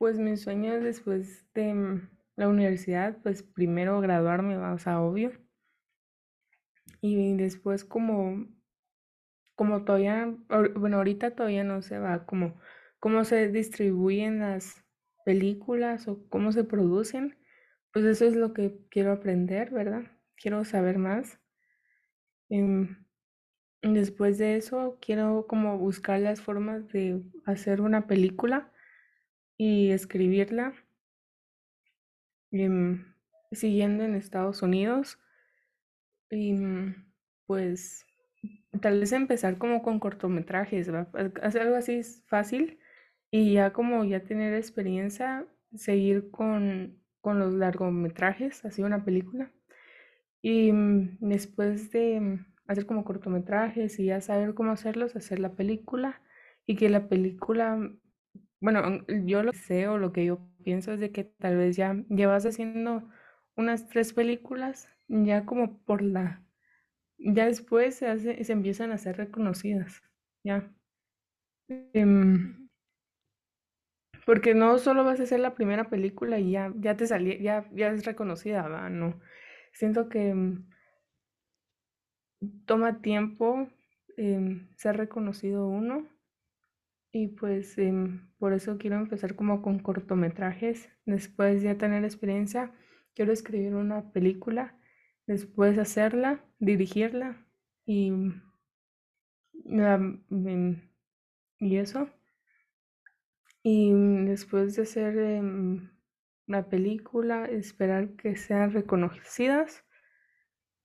Pues 0.00 0.18
mi 0.18 0.36
sueño 0.36 0.72
es 0.74 0.82
después 0.82 1.46
de 1.54 1.72
mm, 1.74 2.08
la 2.34 2.48
universidad, 2.48 3.18
pues 3.22 3.44
primero 3.44 4.00
graduarme, 4.00 4.56
o 4.56 4.78
sea, 4.78 5.00
obvio, 5.00 5.30
y 7.02 7.34
después 7.36 7.84
como 7.84 8.46
como 9.54 9.84
todavía, 9.84 10.34
bueno, 10.76 10.96
ahorita 10.96 11.34
todavía 11.34 11.64
no 11.64 11.82
se 11.82 11.98
va, 11.98 12.24
como 12.26 12.58
cómo 12.98 13.24
se 13.24 13.48
distribuyen 13.48 14.40
las 14.40 14.82
películas 15.24 16.08
o 16.08 16.26
cómo 16.30 16.52
se 16.52 16.64
producen, 16.64 17.36
pues 17.92 18.04
eso 18.06 18.24
es 18.26 18.34
lo 18.36 18.54
que 18.54 18.78
quiero 18.90 19.12
aprender, 19.12 19.70
¿verdad? 19.70 20.04
Quiero 20.36 20.64
saber 20.64 20.98
más. 20.98 21.38
Em, 22.50 23.06
después 23.82 24.38
de 24.38 24.56
eso, 24.56 24.98
quiero 25.00 25.46
como 25.48 25.78
buscar 25.78 26.20
las 26.20 26.40
formas 26.40 26.88
de 26.88 27.22
hacer 27.46 27.80
una 27.80 28.06
película 28.06 28.72
y 29.60 29.90
escribirla, 29.90 30.72
em, 32.50 33.04
siguiendo 33.52 34.04
en 34.04 34.14
Estados 34.14 34.62
Unidos. 34.62 35.18
Y 36.30 36.54
mm, 36.54 36.94
pues 37.46 38.06
tal 38.80 39.00
vez 39.00 39.12
empezar 39.12 39.58
como 39.58 39.82
con 39.82 40.00
cortometrajes. 40.00 40.88
Hacer 41.42 41.60
algo 41.60 41.76
así 41.76 41.96
es 41.96 42.24
fácil 42.26 42.78
y 43.30 43.52
ya 43.52 43.74
como 43.74 44.02
ya 44.04 44.24
tener 44.24 44.54
experiencia, 44.54 45.46
seguir 45.74 46.30
con, 46.30 46.98
con 47.20 47.38
los 47.38 47.52
largometrajes, 47.52 48.64
así 48.64 48.82
una 48.82 49.04
película. 49.04 49.52
Y 50.40 50.72
mm, 50.72 51.18
después 51.20 51.90
de 51.90 52.18
mm, 52.18 52.46
hacer 52.66 52.86
como 52.86 53.04
cortometrajes 53.04 53.98
y 53.98 54.06
ya 54.06 54.22
saber 54.22 54.54
cómo 54.54 54.72
hacerlos, 54.72 55.16
hacer 55.16 55.38
la 55.38 55.52
película 55.54 56.22
y 56.64 56.76
que 56.76 56.88
la 56.88 57.10
película, 57.10 57.78
bueno, 58.60 59.04
yo 59.24 59.42
lo 59.42 59.52
que 59.52 59.58
sé 59.58 59.88
o 59.88 59.98
lo 59.98 60.12
que 60.12 60.24
yo 60.26 60.40
pienso 60.64 60.92
es 60.92 61.00
de 61.00 61.12
que 61.12 61.24
tal 61.24 61.56
vez 61.56 61.76
ya 61.76 61.94
llevas 62.08 62.44
haciendo 62.46 63.08
unas 63.56 63.88
tres 63.88 64.12
películas 64.12 64.88
ya 65.08 65.46
como 65.46 65.78
por 65.84 66.02
la 66.02 66.44
ya 67.18 67.46
después 67.46 67.96
se 67.96 68.08
hace, 68.08 68.44
se 68.44 68.52
empiezan 68.52 68.92
a 68.92 68.98
ser 68.98 69.16
reconocidas, 69.18 70.02
ya. 70.44 70.72
Em, 71.94 72.68
porque 74.26 74.54
no 74.54 74.78
solo 74.78 75.04
vas 75.04 75.20
a 75.20 75.24
hacer 75.24 75.40
la 75.40 75.54
primera 75.54 75.88
película 75.90 76.38
y 76.38 76.52
ya, 76.52 76.72
ya 76.76 76.96
te 76.96 77.06
salí, 77.06 77.38
ya, 77.42 77.68
ya 77.72 77.88
es 77.88 78.04
reconocida, 78.04 78.68
¿va? 78.68 78.88
No. 78.90 79.20
Siento 79.72 80.08
que 80.08 80.28
em, 80.28 80.66
toma 82.66 83.00
tiempo 83.02 83.68
em, 84.16 84.68
ser 84.76 84.96
reconocido 84.96 85.66
uno 85.68 86.06
y 87.12 87.28
pues 87.28 87.76
em, 87.78 88.28
por 88.38 88.52
eso 88.52 88.78
quiero 88.78 88.96
empezar 88.96 89.36
como 89.36 89.62
con 89.62 89.78
cortometrajes. 89.80 90.88
Después 91.06 91.62
ya 91.62 91.76
tener 91.78 92.04
experiencia, 92.04 92.72
quiero 93.14 93.32
escribir 93.32 93.74
una 93.74 94.12
película, 94.12 94.78
después 95.26 95.78
hacerla, 95.78 96.44
dirigirla 96.58 97.46
y, 97.86 98.12
la- 99.64 99.94
em, 100.30 100.80
y 101.60 101.76
eso. 101.78 102.08
Y 103.62 103.90
mm, 103.90 104.26
después 104.26 104.76
de 104.76 104.82
hacer 104.82 105.16
em, 105.16 105.88
la 106.46 106.68
película, 106.68 107.46
esperar 107.46 108.10
que 108.16 108.36
sean 108.36 108.70
reconocidas. 108.70 109.82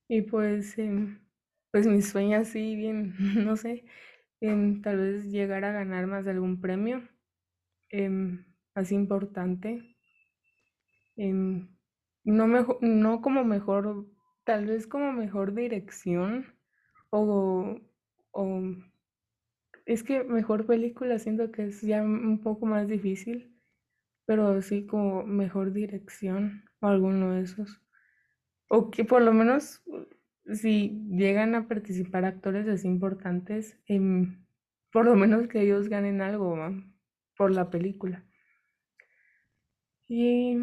Y 0.07 0.21
pues, 0.23 0.77
em, 0.77 1.19
pues 1.71 1.87
mis 1.87 2.09
sueños 2.09 2.47
así 2.47 2.75
bien, 2.75 3.13
no 3.45 3.55
sé, 3.57 3.85
em, 4.49 4.81
tal 4.81 4.97
vez 4.97 5.25
llegar 5.31 5.65
a 5.65 5.71
ganar 5.73 6.07
más 6.07 6.25
de 6.25 6.31
algún 6.31 6.61
premio 6.61 7.07
em, 7.91 8.45
así 8.75 8.95
importante. 8.95 9.97
em, 11.17 11.67
no, 12.23 12.47
mejo- 12.47 12.77
no 12.81 13.21
como 13.21 13.43
mejor, 13.43 14.05
tal 14.43 14.65
vez 14.65 14.87
como 14.87 15.11
mejor 15.13 15.53
dirección 15.53 16.55
o, 17.11 17.79
o 18.31 18.61
es 19.85 20.03
que 20.03 20.23
mejor 20.23 20.65
película 20.65 21.19
siento 21.19 21.51
que 21.51 21.65
es 21.67 21.81
ya 21.81 22.01
un 22.01 22.41
poco 22.41 22.65
más 22.65 22.87
difícil. 22.87 23.51
pero 24.25 24.61
sí 24.61 24.87
como 24.87 25.23
mejor 25.25 25.73
dirección 25.73 26.65
o 26.81 26.87
alguno 26.87 27.33
de 27.33 27.43
esos. 27.43 27.81
O 28.69 28.91
que 28.91 29.05
por 29.05 29.21
lo 29.23 29.33
menos 29.33 29.83
si 30.53 31.01
llegan 31.09 31.55
a 31.55 31.67
participar 31.67 32.25
actores 32.25 32.67
así 32.67 32.87
importantes, 32.87 33.79
em, 33.87 34.45
por 34.91 35.05
lo 35.05 35.15
menos 35.15 35.47
que 35.47 35.61
ellos 35.61 35.89
ganen 35.89 36.21
algo, 36.21 36.57
por 37.37 37.51
la 37.51 37.69
película. 37.69 38.25
Y 40.07 40.57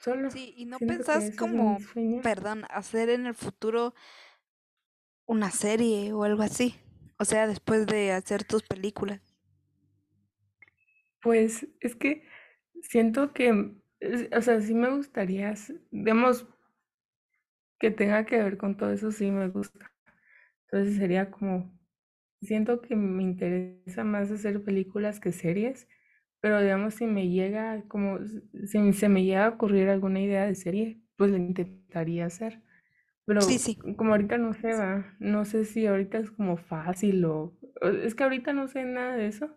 solo 0.00 0.30
Sí, 0.30 0.54
¿y 0.56 0.64
no 0.64 0.80
pensás 0.80 1.30
como, 1.36 1.78
perdón, 2.22 2.64
hacer 2.70 3.10
en 3.10 3.26
el 3.26 3.34
futuro 3.34 3.94
una 5.26 5.50
serie 5.50 6.12
o 6.12 6.22
algo 6.22 6.42
así? 6.44 6.76
O 7.18 7.24
sea, 7.24 7.48
después 7.48 7.86
de 7.86 8.12
hacer 8.12 8.44
tus 8.44 8.62
películas. 8.62 9.20
Pues 11.22 11.66
es 11.80 11.94
que 11.96 12.24
siento 12.82 13.32
que, 13.32 13.74
es- 14.00 14.28
o 14.36 14.42
sea, 14.42 14.60
sí 14.60 14.74
me 14.74 14.90
gustaría, 14.94 15.54
digamos, 15.90 16.46
que 17.82 17.92
tenga 17.92 18.26
que 18.26 18.38
ver 18.42 18.58
con 18.58 18.78
todo 18.78 18.92
eso, 18.92 19.12
sí 19.12 19.32
me 19.32 19.50
gusta. 19.50 19.92
Entonces 20.70 20.96
sería 20.98 21.30
como 21.30 21.72
Siento 22.42 22.82
que 22.82 22.96
me 22.96 23.22
interesa 23.22 24.04
más 24.04 24.30
hacer 24.30 24.64
películas 24.64 25.20
que 25.20 25.32
series, 25.32 25.88
pero 26.40 26.60
digamos 26.62 26.94
si 26.94 27.06
me 27.06 27.28
llega 27.30 27.82
como 27.88 28.18
si 28.66 28.92
se 28.94 29.08
me 29.10 29.24
llega 29.24 29.46
a 29.46 29.50
ocurrir 29.50 29.88
alguna 29.90 30.20
idea 30.20 30.46
de 30.46 30.54
serie, 30.56 31.00
pues 31.16 31.32
la 31.32 31.38
intentaría 31.38 32.26
hacer. 32.26 32.62
Sí, 33.38 33.58
Pero 33.58 33.58
sí. 33.58 33.78
como 33.98 34.12
ahorita 34.12 34.38
no 34.38 34.54
sé, 34.54 34.74
va, 34.74 35.16
no 35.20 35.44
sé 35.46 35.64
si 35.66 35.86
ahorita 35.86 36.18
es 36.18 36.30
como 36.32 36.56
fácil 36.58 37.24
o 37.26 37.54
es 38.04 38.14
que 38.14 38.24
ahorita 38.24 38.52
no 38.54 38.68
sé 38.68 38.84
nada 38.84 39.16
de 39.16 39.28
eso. 39.28 39.56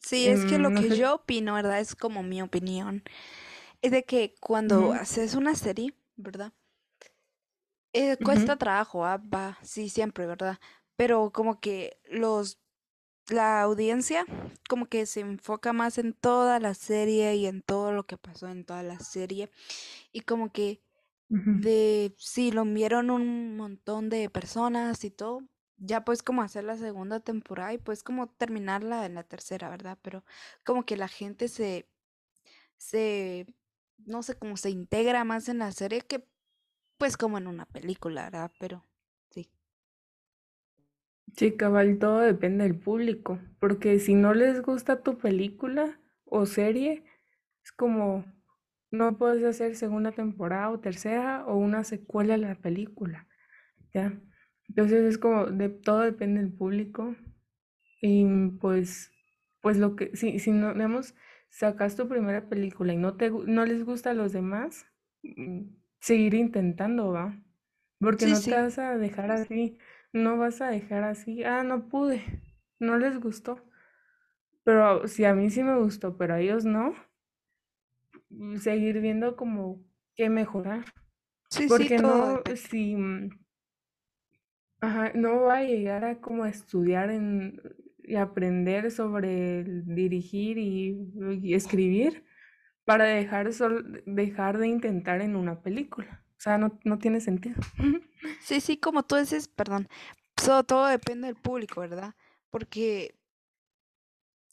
Sí, 0.00 0.28
es 0.28 0.44
que 0.44 0.58
lo 0.58 0.70
Em, 0.70 0.74
no 0.74 0.82
que 0.82 0.90
sé. 0.90 0.96
yo 0.96 1.14
opino, 1.14 1.54
¿verdad? 1.54 1.80
Es 1.80 1.94
como 1.96 2.22
mi 2.22 2.42
opinión. 2.42 3.02
Es 3.82 3.92
de 3.92 4.04
que 4.04 4.34
cuando 4.40 4.92
haces 4.94 5.34
una 5.36 5.54
serie, 5.56 5.94
¿verdad? 6.16 6.52
Eh, 7.92 8.16
cuesta 8.22 8.56
trabajo, 8.56 9.04
ah, 9.04 9.18
Va, 9.18 9.58
sí, 9.62 9.88
siempre, 9.88 10.26
¿verdad? 10.26 10.58
Pero 10.96 11.30
como 11.32 11.60
que 11.60 12.00
los, 12.04 12.60
la 13.28 13.62
audiencia 13.62 14.26
como 14.68 14.86
que 14.86 15.06
se 15.06 15.20
enfoca 15.20 15.72
más 15.72 15.98
en 15.98 16.14
toda 16.14 16.60
la 16.60 16.74
serie 16.74 17.36
y 17.36 17.46
en 17.46 17.62
todo 17.62 17.92
lo 17.92 18.06
que 18.06 18.18
pasó 18.18 18.48
en 18.48 18.64
toda 18.66 18.82
la 18.84 18.98
serie. 19.00 19.50
Y 20.12 20.22
como 20.22 20.52
que 20.52 20.82
ujú. 21.30 21.52
de, 21.52 22.14
sí, 22.18 22.52
lo 22.52 22.64
vieron 22.66 23.10
un 23.10 23.56
montón 23.56 24.10
de 24.10 24.30
personas 24.30 25.04
y 25.04 25.10
todo. 25.10 25.42
Ya 25.78 26.04
pues 26.04 26.22
como 26.22 26.42
hacer 26.42 26.64
la 26.64 26.76
segunda 26.78 27.20
temporada 27.20 27.74
y 27.74 27.78
pues 27.78 28.02
como 28.04 28.28
terminarla 28.30 29.06
en 29.06 29.14
la 29.16 29.24
tercera, 29.24 29.70
¿verdad? 29.70 29.98
Pero 30.02 30.24
como 30.64 30.84
que 30.86 30.96
la 30.96 31.08
gente 31.08 31.48
se, 31.48 31.90
se, 32.76 33.46
no 33.98 34.22
sé, 34.22 34.38
cómo 34.38 34.56
se 34.56 34.70
integra 34.70 35.24
más 35.24 35.48
en 35.48 35.58
la 35.58 35.72
serie 35.72 36.02
que 36.02 36.28
pues 36.98 37.16
como 37.16 37.38
en 37.38 37.46
una 37.46 37.66
película, 37.66 38.24
¿verdad? 38.24 38.50
Pero 38.58 38.84
sí. 39.30 39.50
Sí, 41.36 41.56
cabal, 41.56 41.98
todo 41.98 42.20
depende 42.20 42.64
del 42.64 42.78
público, 42.78 43.38
porque 43.58 43.98
si 43.98 44.14
no 44.14 44.34
les 44.34 44.60
gusta 44.62 45.02
tu 45.02 45.16
película 45.18 45.98
o 46.26 46.46
serie, 46.46 47.04
es 47.64 47.72
como 47.72 48.24
no 48.90 49.16
puedes 49.18 49.42
hacer 49.44 49.74
segunda 49.76 50.12
temporada 50.12 50.70
o 50.70 50.80
tercera 50.80 51.46
o 51.46 51.56
una 51.56 51.84
secuela 51.84 52.34
de 52.34 52.40
la 52.40 52.54
película, 52.56 53.28
¿ya? 53.94 54.20
Entonces 54.68 55.04
es 55.04 55.18
como 55.18 55.46
de 55.46 55.70
todo 55.70 56.00
depende 56.00 56.40
del 56.42 56.52
público 56.52 57.16
y 58.02 58.26
pues 58.60 59.10
pues 59.62 59.78
lo 59.78 59.96
que 59.96 60.16
si 60.16 60.38
si 60.40 60.52
no 60.52 60.74
digamos 60.74 61.14
sacas 61.50 61.96
tu 61.96 62.08
primera 62.08 62.48
película 62.48 62.92
y 62.94 62.96
no 62.98 63.16
te 63.16 63.30
no 63.30 63.64
les 63.66 63.84
gusta 63.84 64.10
a 64.10 64.14
los 64.14 64.32
demás, 64.32 64.86
mm, 65.22 65.62
seguir 66.02 66.34
intentando, 66.34 67.12
¿va? 67.12 67.42
Porque 68.00 68.26
Sí, 68.26 68.34
no 68.34 68.44
te 68.46 68.56
vas 68.56 68.78
a 68.78 68.98
dejar 68.98 69.32
así, 69.32 69.78
no 70.12 70.38
vas 70.38 70.60
a 70.62 70.68
dejar 70.70 71.04
así, 71.04 71.44
ah, 71.44 71.64
no 71.64 71.88
pude, 71.88 72.24
no 72.80 72.98
les 72.98 73.20
gustó. 73.20 73.60
Pero 74.64 75.06
si 75.08 75.24
a 75.24 75.34
mí 75.34 75.50
sí 75.50 75.62
me 75.62 75.78
gustó, 75.78 76.16
pero 76.16 76.34
a 76.34 76.40
ellos 76.40 76.64
no, 76.64 76.94
mm, 78.30 78.56
seguir 78.58 79.00
viendo 79.00 79.36
como 79.36 79.84
qué 80.16 80.28
mejorar. 80.30 80.84
sí, 81.50 81.68
sí, 81.68 81.90
Porque 81.90 81.98
no, 82.00 82.42
si, 82.56 82.96
mm, 82.96 83.30
ajá, 84.80 85.12
no 85.14 85.42
va 85.42 85.58
a 85.58 85.62
llegar 85.64 86.04
a 86.04 86.20
como 86.20 86.44
estudiar 86.46 87.10
en, 87.10 87.60
y 88.02 88.16
aprender 88.16 88.90
sobre 88.90 89.60
el 89.60 89.84
dirigir 89.94 90.58
y, 90.58 90.96
y 91.42 91.54
escribir 91.54 92.24
para 92.84 93.04
dejar, 93.04 93.52
sol- 93.52 94.02
dejar 94.06 94.58
de 94.58 94.68
intentar 94.68 95.20
en 95.22 95.36
una 95.36 95.60
película. 95.62 96.24
O 96.38 96.40
sea, 96.42 96.58
no, 96.58 96.78
no 96.84 96.98
tiene 96.98 97.20
sentido. 97.20 97.56
Sí, 98.38 98.60
sí, 98.60 98.76
como 98.76 99.04
tú 99.04 99.16
dices, 99.16 99.48
perdón, 99.48 99.88
todo, 100.34 100.64
todo 100.64 100.86
depende 100.86 101.26
del 101.28 101.36
público, 101.36 101.80
¿verdad? 101.80 102.14
Porque 102.50 103.16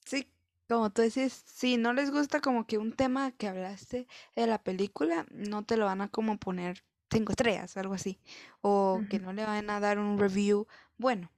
Sí, 0.06 0.32
como 0.68 0.90
tú 0.92 1.02
dices, 1.02 1.44
si 1.46 1.78
no 1.78 1.94
les 1.94 2.12
gusta 2.12 2.42
como 2.42 2.66
que 2.66 2.78
un 2.78 2.94
tema 2.94 3.32
que 3.32 3.48
hablaste 3.48 4.08
de 4.36 4.48
la 4.48 4.62
película, 4.64 5.26
no 5.32 5.64
te 5.66 5.78
lo 5.78 5.86
van 5.86 6.02
a 6.02 6.10
como 6.10 6.38
poner 6.38 6.84
cinco 7.12 7.32
estrellas, 7.32 7.76
algo 7.78 7.94
así, 7.94 8.20
o 8.62 9.02
que 9.10 9.20
no 9.20 9.34
le 9.34 9.46
van 9.46 9.70
a 9.70 9.80
dar 9.80 10.00
un 10.00 10.20
review 10.20 10.68
bueno. 10.98 11.32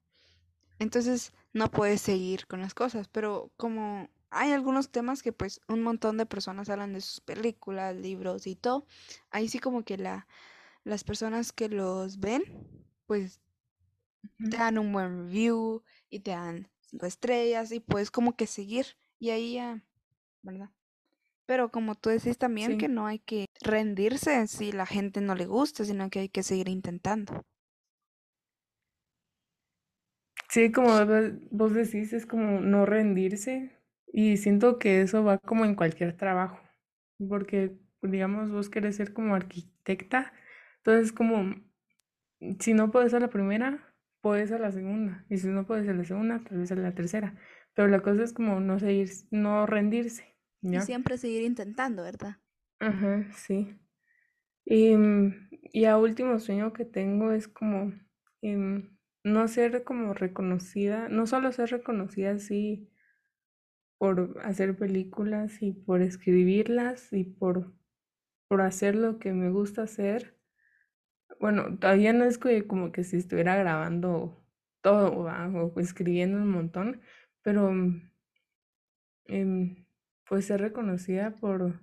Entonces 0.79 1.33
no 1.53 1.69
puedes 1.71 2.01
seguir 2.01 2.47
con 2.47 2.61
las 2.61 2.73
cosas, 2.75 3.07
pero 3.09 3.51
como 3.57 4.09
hay 4.31 4.51
algunos 4.51 4.91
temas 4.91 5.21
que 5.23 5.33
pues 5.33 5.61
un 5.67 5.83
montón 5.83 6.17
de 6.17 6.25
personas 6.25 6.69
hablan 6.69 6.93
de 6.93 7.01
sus 7.01 7.21
películas, 7.21 7.95
libros 7.95 8.47
y 8.47 8.55
todo, 8.55 8.87
ahí 9.29 9.49
sí 9.49 9.59
como 9.59 9.83
que 9.83 9.97
la, 9.97 10.27
las 10.83 11.03
personas 11.03 11.51
que 11.53 11.69
los 11.69 12.19
ven, 12.19 12.43
pues 13.05 13.41
te 14.49 14.57
dan 14.57 14.77
un 14.77 14.91
buen 14.91 15.25
review 15.25 15.83
y 16.09 16.19
te 16.19 16.31
dan 16.31 16.69
cinco 16.79 17.05
estrellas 17.05 17.71
y 17.71 17.79
puedes 17.79 18.11
como 18.11 18.35
que 18.35 18.47
seguir 18.47 18.85
y 19.19 19.29
ahí 19.29 19.53
ya, 19.55 19.83
¿verdad? 20.41 20.69
Pero 21.45 21.71
como 21.71 21.95
tú 21.95 22.09
decís 22.09 22.37
también 22.37 22.77
que 22.77 22.87
no 22.87 23.07
hay 23.07 23.19
que 23.19 23.45
rendirse 23.61 24.47
si 24.47 24.71
la 24.71 24.85
gente 24.85 25.21
no 25.21 25.35
le 25.35 25.45
gusta, 25.45 25.85
sino 25.85 26.09
que 26.09 26.19
hay 26.19 26.29
que 26.29 26.43
seguir 26.43 26.69
intentando. 26.69 27.43
sí, 30.49 30.71
como 30.71 30.91
vos 31.51 31.73
decís, 31.73 32.13
es 32.13 32.25
como 32.25 32.59
no 32.59 32.85
rendirse 32.85 33.80
y 34.11 34.37
siento 34.37 34.79
que 34.79 35.01
eso 35.01 35.23
va 35.23 35.39
como 35.39 35.65
en 35.65 35.75
cualquier 35.75 36.17
trabajo, 36.17 36.59
porque 37.29 37.77
digamos 38.01 38.51
vos 38.51 38.69
querés 38.69 38.97
ser 38.97 39.13
como 39.13 39.35
arquitecta, 39.35 40.33
entonces 40.77 41.11
como 41.13 41.55
si 42.59 42.73
no 42.73 42.91
puedes 42.91 43.13
a 43.13 43.19
la 43.19 43.29
primera, 43.29 43.93
puedes 44.21 44.51
a 44.51 44.59
la 44.59 44.71
segunda, 44.71 45.25
y 45.29 45.37
si 45.37 45.47
no 45.47 45.65
puedes 45.65 45.87
a 45.89 45.93
la 45.93 46.03
segunda, 46.03 46.43
tal 46.43 46.59
vez 46.59 46.71
a 46.71 46.75
la 46.75 46.93
tercera, 46.93 47.35
pero 47.73 47.87
la 47.87 48.01
cosa 48.01 48.23
es 48.23 48.33
como 48.33 48.59
no 48.59 48.79
seguir, 48.79 49.09
no 49.31 49.65
rendirse, 49.65 50.35
Y 50.71 50.81
siempre 50.81 51.17
seguir 51.19 51.43
intentando, 51.43 52.03
¿verdad? 52.03 52.37
Ajá, 52.79 53.31
sí. 53.35 53.77
Y, 54.65 54.95
mm, 54.97 55.49
y 55.73 55.85
a 55.85 55.97
último 55.99 56.39
sueño 56.39 56.73
que 56.73 56.85
tengo 56.85 57.33
es 57.33 57.49
como 57.49 57.93
em, 58.43 58.97
no 59.25 59.47
ser 59.49 59.85
como 59.85 60.13
reconocida, 60.15 61.09
no 61.09 61.27
solo 61.27 61.53
ser 61.53 61.71
reconocida 61.71 62.33
así 62.33 62.90
por 64.01 64.35
hacer 64.41 64.75
películas 64.75 65.61
y 65.61 65.73
por 65.73 66.01
escribirlas 66.01 67.13
y 67.13 67.23
por, 67.23 67.71
por 68.47 68.61
hacer 68.61 68.95
lo 68.95 69.19
que 69.19 69.31
me 69.31 69.51
gusta 69.51 69.83
hacer. 69.83 70.35
Bueno, 71.39 71.77
todavía 71.77 72.11
no 72.11 72.25
es 72.25 72.39
como 72.39 72.91
que 72.91 73.03
si 73.03 73.17
estuviera 73.17 73.55
grabando 73.57 74.43
todo, 74.81 75.25
¿va? 75.25 75.47
o 75.49 75.79
escribiendo 75.79 76.39
un 76.39 76.49
montón, 76.49 77.01
pero 77.43 77.71
mm, 77.71 78.11
em, 79.25 79.85
pues 80.27 80.45
ser 80.45 80.61
reconocida 80.61 81.35
por, 81.35 81.79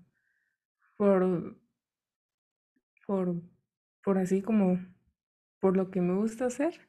por, 0.96 1.56
por, 3.06 3.42
por 4.02 4.18
así 4.18 4.42
como 4.42 4.80
por 5.60 5.76
lo 5.76 5.92
que 5.92 6.00
me 6.00 6.16
gusta 6.16 6.46
hacer. 6.46 6.88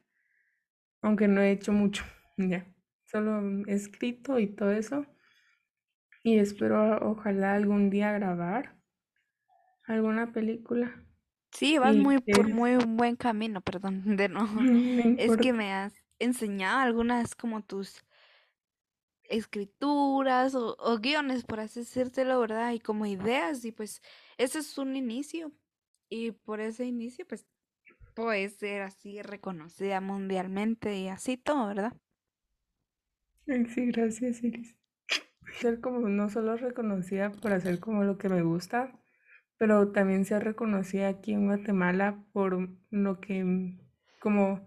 aunque 1.02 1.28
no 1.28 1.40
he 1.40 1.52
hecho 1.52 1.72
mucho, 1.72 2.02
ya. 2.36 2.66
Solo 3.04 3.62
he 3.68 3.74
escrito 3.74 4.40
y 4.40 4.48
todo 4.48 4.72
eso. 4.72 5.06
Y 6.22 6.38
espero 6.38 6.96
ojalá 7.10 7.52
algún 7.54 7.90
día 7.90 8.10
grabar 8.12 8.78
alguna 9.84 10.32
película. 10.32 11.04
Sí, 11.52 11.78
vas 11.78 11.96
Y 11.96 11.98
muy 11.98 12.20
por 12.20 12.48
muy 12.48 12.74
un 12.76 12.96
buen 12.96 13.16
camino, 13.16 13.60
perdón, 13.60 14.16
de 14.16 14.28
no. 14.28 14.46
Es 15.16 15.36
que 15.36 15.52
me 15.52 15.72
has 15.72 15.94
enseñado 16.18 16.78
algunas 16.80 17.34
como 17.34 17.62
tus 17.64 18.04
escrituras 19.24 20.54
o, 20.54 20.76
o 20.78 20.98
guiones, 20.98 21.44
por 21.44 21.60
así 21.60 21.80
decírtelo, 21.80 22.40
¿verdad? 22.40 22.72
Y 22.72 22.80
como 22.80 23.06
ideas, 23.06 23.64
y 23.64 23.72
pues 23.72 24.00
ese 24.38 24.58
es 24.60 24.76
un 24.78 24.96
inicio. 24.96 25.52
Y 26.10 26.32
por 26.32 26.60
ese 26.60 26.86
inicio, 26.86 27.26
pues 27.26 27.46
puedes 28.14 28.56
ser 28.58 28.82
así 28.82 29.22
reconocida 29.22 30.00
mundialmente 30.00 30.98
y 30.98 31.08
así 31.08 31.36
todo, 31.38 31.68
¿verdad? 31.68 31.94
Sí, 33.74 33.84
gracias, 33.92 34.42
Iris. 34.42 34.79
Ser 35.58 35.80
como 35.80 36.08
no 36.08 36.28
solo 36.28 36.56
reconocida 36.56 37.30
por 37.32 37.52
hacer 37.52 37.80
como 37.80 38.04
lo 38.04 38.18
que 38.18 38.28
me 38.28 38.42
gusta, 38.42 38.92
pero 39.58 39.92
también 39.92 40.24
ser 40.24 40.44
reconocida 40.44 41.08
aquí 41.08 41.32
en 41.32 41.46
Guatemala 41.46 42.24
por 42.32 42.70
lo 42.90 43.20
que 43.20 43.44
mm, 43.44 43.78
como 44.20 44.66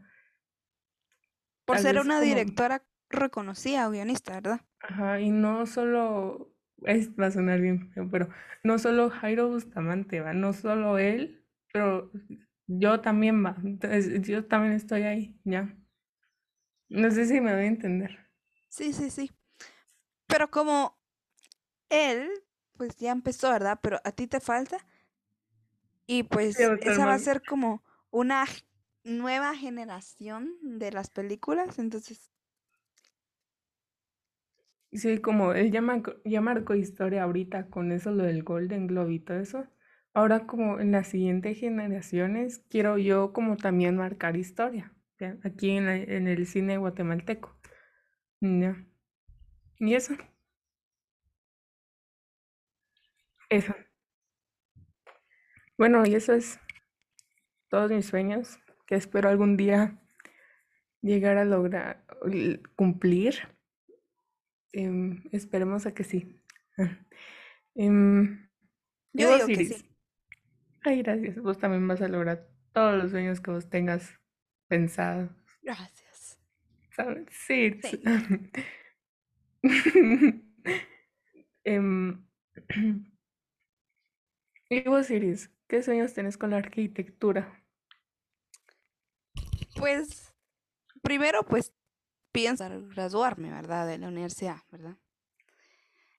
Por 1.65 1.79
ser 1.79 1.99
una 1.99 2.19
como 2.19 2.25
directora 2.25 2.83
reconocida 3.09 3.87
o 3.87 3.91
guionista, 3.91 4.33
¿verdad? 4.33 4.61
Ajá, 4.81 5.19
y 5.21 5.31
no 5.31 5.65
solo, 5.65 6.53
es, 6.83 7.09
va 7.19 7.27
a 7.27 7.31
sonar 7.31 7.61
bien 7.61 7.91
pero 8.11 8.29
no 8.63 8.77
solo 8.77 9.09
Jairo 9.09 9.47
Bustamante, 9.49 10.19
va, 10.19 10.33
no 10.33 10.53
solo 10.53 10.97
él, 10.97 11.45
pero 11.71 12.11
yo 12.67 12.99
también 12.99 13.43
va, 13.43 13.55
entonces 13.63 14.27
yo 14.27 14.45
también 14.45 14.73
estoy 14.73 15.03
ahí, 15.03 15.39
ya. 15.45 15.73
No 16.89 17.11
sé 17.11 17.25
si 17.25 17.41
me 17.41 17.53
voy 17.53 17.63
a 17.63 17.67
entender. 17.67 18.19
Sí, 18.69 18.93
sí, 18.93 19.09
sí. 19.09 19.31
Pero 20.33 20.49
como 20.49 20.97
él, 21.89 22.29
pues 22.77 22.97
ya 22.97 23.11
empezó, 23.11 23.51
¿verdad? 23.51 23.79
Pero 23.83 23.99
a 24.03 24.11
ti 24.13 24.27
te 24.27 24.39
falta. 24.39 24.77
Y 26.07 26.23
pues 26.23 26.73
esa 26.79 27.05
va 27.05 27.13
a 27.15 27.19
ser 27.19 27.43
como 27.43 27.83
una 28.09 28.45
nueva 29.03 29.55
generación 29.55 30.55
de 30.61 30.91
las 30.91 31.09
películas. 31.09 31.77
Entonces, 31.79 32.31
Sí, 34.91 35.19
como 35.19 35.53
él 35.53 35.71
ya, 35.71 35.81
marcó- 35.81 36.15
ya 36.23 36.39
marcó 36.41 36.75
historia 36.75 37.23
ahorita 37.23 37.67
con 37.69 37.91
eso, 37.91 38.11
lo 38.11 38.23
del 38.23 38.43
Golden 38.43 38.87
Globe 38.87 39.13
y 39.15 39.19
todo 39.19 39.39
eso. 39.39 39.67
Ahora 40.13 40.45
como 40.45 40.79
en 40.79 40.91
las 40.91 41.07
siguientes 41.07 41.59
generaciones 41.59 42.59
quiero 42.69 42.97
yo 42.99 43.33
como 43.33 43.57
también 43.57 43.97
marcar 43.97 44.37
historia, 44.37 44.93
ya, 45.19 45.37
aquí 45.43 45.71
en, 45.71 45.85
la- 45.87 45.95
en 45.97 46.27
el 46.27 46.45
cine 46.45 46.77
guatemalteco. 46.77 47.57
Ya. 48.41 48.85
Y 49.85 49.95
eso, 49.95 50.15
eso. 53.49 53.75
Bueno, 55.77 56.05
y 56.05 56.15
eso 56.15 56.31
es 56.31 56.57
todos 57.67 57.91
mis 57.91 58.05
sueños 58.05 58.59
que 58.87 58.95
espero 58.95 59.27
algún 59.27 59.57
día 59.57 59.99
llegar 61.01 61.37
a 61.37 61.43
lograr 61.43 62.05
cumplir. 62.77 63.35
Em, 64.71 65.21
esperemos 65.33 65.85
a 65.85 65.93
que 65.93 66.05
sí. 66.05 66.41
Y 67.75 69.21
yo 69.21 69.45
que 69.45 69.65
sí. 69.65 69.85
ay, 70.83 71.03
gracias. 71.03 71.41
Vos 71.41 71.59
también 71.59 71.85
vas 71.89 72.01
a 72.01 72.07
lograr 72.07 72.47
todos 72.71 73.03
los 73.03 73.11
sueños 73.11 73.41
que 73.41 73.51
vos 73.51 73.69
tengas 73.69 74.17
pensados. 74.69 75.29
Gracias. 75.61 76.39
¿Sabes? 76.95 77.27
Sí. 77.31 77.81
Sí. 77.83 78.01
Em, 81.65 82.21
y 84.69 84.81
vos, 84.81 85.09
Iris, 85.09 85.49
¿qué 85.67 85.81
sueños 85.81 86.13
tenés 86.13 86.37
con 86.37 86.49
la 86.49 86.57
arquitectura? 86.57 87.63
Pues 89.77 90.35
primero, 91.01 91.43
pues 91.43 91.73
pienso 92.33 92.65
graduarme, 92.89 93.49
¿verdad? 93.51 93.87
De 93.87 93.97
la 93.97 94.09
universidad, 94.09 94.57
¿verdad? 94.71 94.97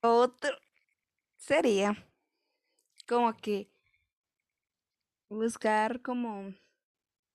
Otro 0.01 0.57
sería 1.37 1.95
como 3.07 3.37
que 3.37 3.71
buscar 5.29 6.01
como 6.01 6.55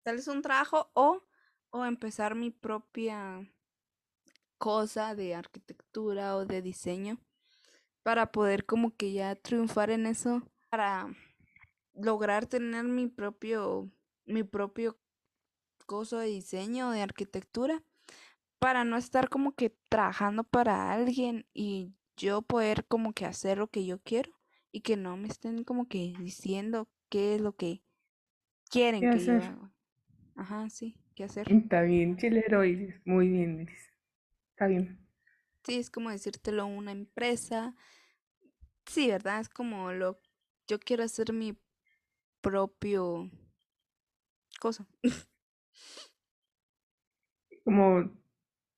tal 0.04 0.15
vez 0.15 0.28
un 0.28 0.41
trabajo 0.41 0.89
o, 0.93 1.24
o 1.69 1.86
empezar 1.86 2.34
mi 2.34 2.50
propia 2.50 3.48
cosa 4.60 5.15
de 5.15 5.34
arquitectura 5.34 6.36
o 6.36 6.45
de 6.45 6.62
diseño 6.62 7.19
para 8.04 8.32
poder 8.32 8.65
como 8.65 8.95
que 8.95 9.13
ya 9.13 9.36
triunfar 9.36 9.89
en 9.89 10.06
eso, 10.06 10.43
para 10.69 11.08
lograr 11.93 12.45
tener 12.45 12.84
mi 12.86 13.08
propio, 13.08 13.89
mi 14.26 14.43
propio 14.43 15.00
cosa 15.86 16.19
de 16.19 16.28
diseño, 16.28 16.91
de 16.91 17.02
arquitectura, 17.02 17.84
para 18.60 18.84
no 18.84 18.98
estar 18.98 19.30
como 19.30 19.54
que 19.54 19.76
trabajando 19.89 20.43
para 20.43 20.91
alguien 20.91 21.48
y 21.54 21.93
yo 22.15 22.41
poder 22.41 22.86
como 22.86 23.13
que 23.13 23.26
hacer 23.26 23.58
lo 23.58 23.67
que 23.67 23.86
yo 23.86 24.00
quiero 24.00 24.32
y 24.72 24.82
que 24.82 24.98
no 24.98 25.17
me 25.17 25.28
estén 25.28 25.63
como 25.63 25.88
que 25.88 26.13
diciendo 26.19 26.88
qué 27.10 27.36
es 27.36 27.41
lo 27.41 27.56
que 27.56 27.82
quieren 28.69 29.10
¿Qué 29.10 29.19
que 29.19 29.26
yo 29.26 29.34
haga. 29.34 29.72
Ajá, 30.36 30.69
sí, 30.69 30.95
qué 31.15 31.24
hacer. 31.24 31.48
Está 31.52 31.82
bien, 31.82 32.17
chilero. 32.17 32.62
Muy 33.06 33.30
bien. 33.30 33.67
Está 34.60 34.67
bien. 34.67 35.00
Sí, 35.63 35.78
es 35.78 35.89
como 35.89 36.10
decírtelo 36.10 36.63
a 36.63 36.65
una 36.65 36.91
empresa. 36.91 37.76
Sí, 38.86 39.08
¿verdad? 39.08 39.39
Es 39.39 39.50
como 39.50 39.91
lo 39.93 40.19
yo 40.67 40.80
quiero 40.80 41.04
hacer 41.04 41.32
mi 41.34 41.58
propio 42.41 43.30
cosa. 44.60 44.86
Como, 47.63 48.12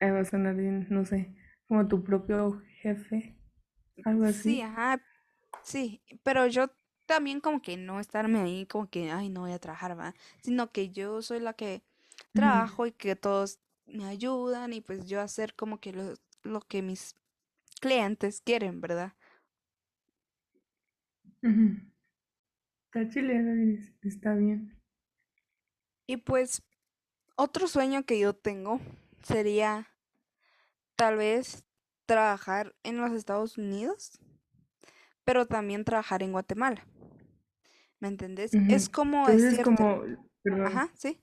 a 0.01 0.25
sonar 0.25 0.55
bien, 0.55 0.87
no 0.91 1.05
sé, 1.05 1.35
como 1.67 1.87
tu 1.87 2.03
propio 2.03 2.61
jefe, 2.81 3.35
algo 4.03 4.25
Sí, 4.25 4.61
así. 4.61 4.61
ajá, 4.61 5.01
sí, 5.63 6.03
pero 6.23 6.47
yo 6.47 6.71
también 7.07 7.41
como 7.41 7.61
que 7.63 7.77
no 7.77 8.01
estarme 8.01 8.41
ahí 8.41 8.67
como 8.67 8.89
que, 8.89 9.11
ay, 9.11 9.29
no 9.29 9.41
voy 9.43 9.53
a 9.53 9.59
trabajar, 9.59 9.99
va, 9.99 10.15
sino 10.43 10.71
que 10.73 10.91
yo 10.91 11.23
soy 11.23 11.41
la 11.41 11.53
que 11.55 11.83
trabajo 12.33 12.87
y 12.87 12.93
que 12.93 13.17
todos 13.17 13.60
me 13.85 14.05
ayudan 14.05 14.73
y 14.73 14.81
pues 14.81 15.05
yo 15.05 15.21
hacer 15.21 15.55
como 15.55 15.79
que 15.79 15.93
lo, 15.93 16.13
lo 16.43 16.61
que 16.61 16.81
mis 16.81 17.15
clientes 17.79 18.41
quieren, 18.41 18.81
¿verdad? 18.81 19.13
Está. 21.41 21.91
Está 24.03 24.35
bien. 24.35 24.77
Y 26.07 26.17
pues 26.17 26.63
otro 27.35 27.67
sueño 27.67 28.03
que 28.03 28.19
yo 28.19 28.33
tengo 28.33 28.79
sería 29.23 29.87
tal 30.95 31.17
vez 31.17 31.63
trabajar 32.05 32.75
en 32.83 32.97
los 32.97 33.11
Estados 33.11 33.57
Unidos, 33.57 34.19
pero 35.23 35.45
también 35.45 35.85
trabajar 35.85 36.21
en 36.23 36.31
Guatemala, 36.33 36.85
¿me 37.99 38.09
entendés? 38.09 38.51
Es 38.69 38.89
como 38.89 39.29
Entonces, 39.29 39.63
como, 39.63 40.03
perdón, 40.43 40.67
Ajá, 40.67 40.91
sí. 40.95 41.19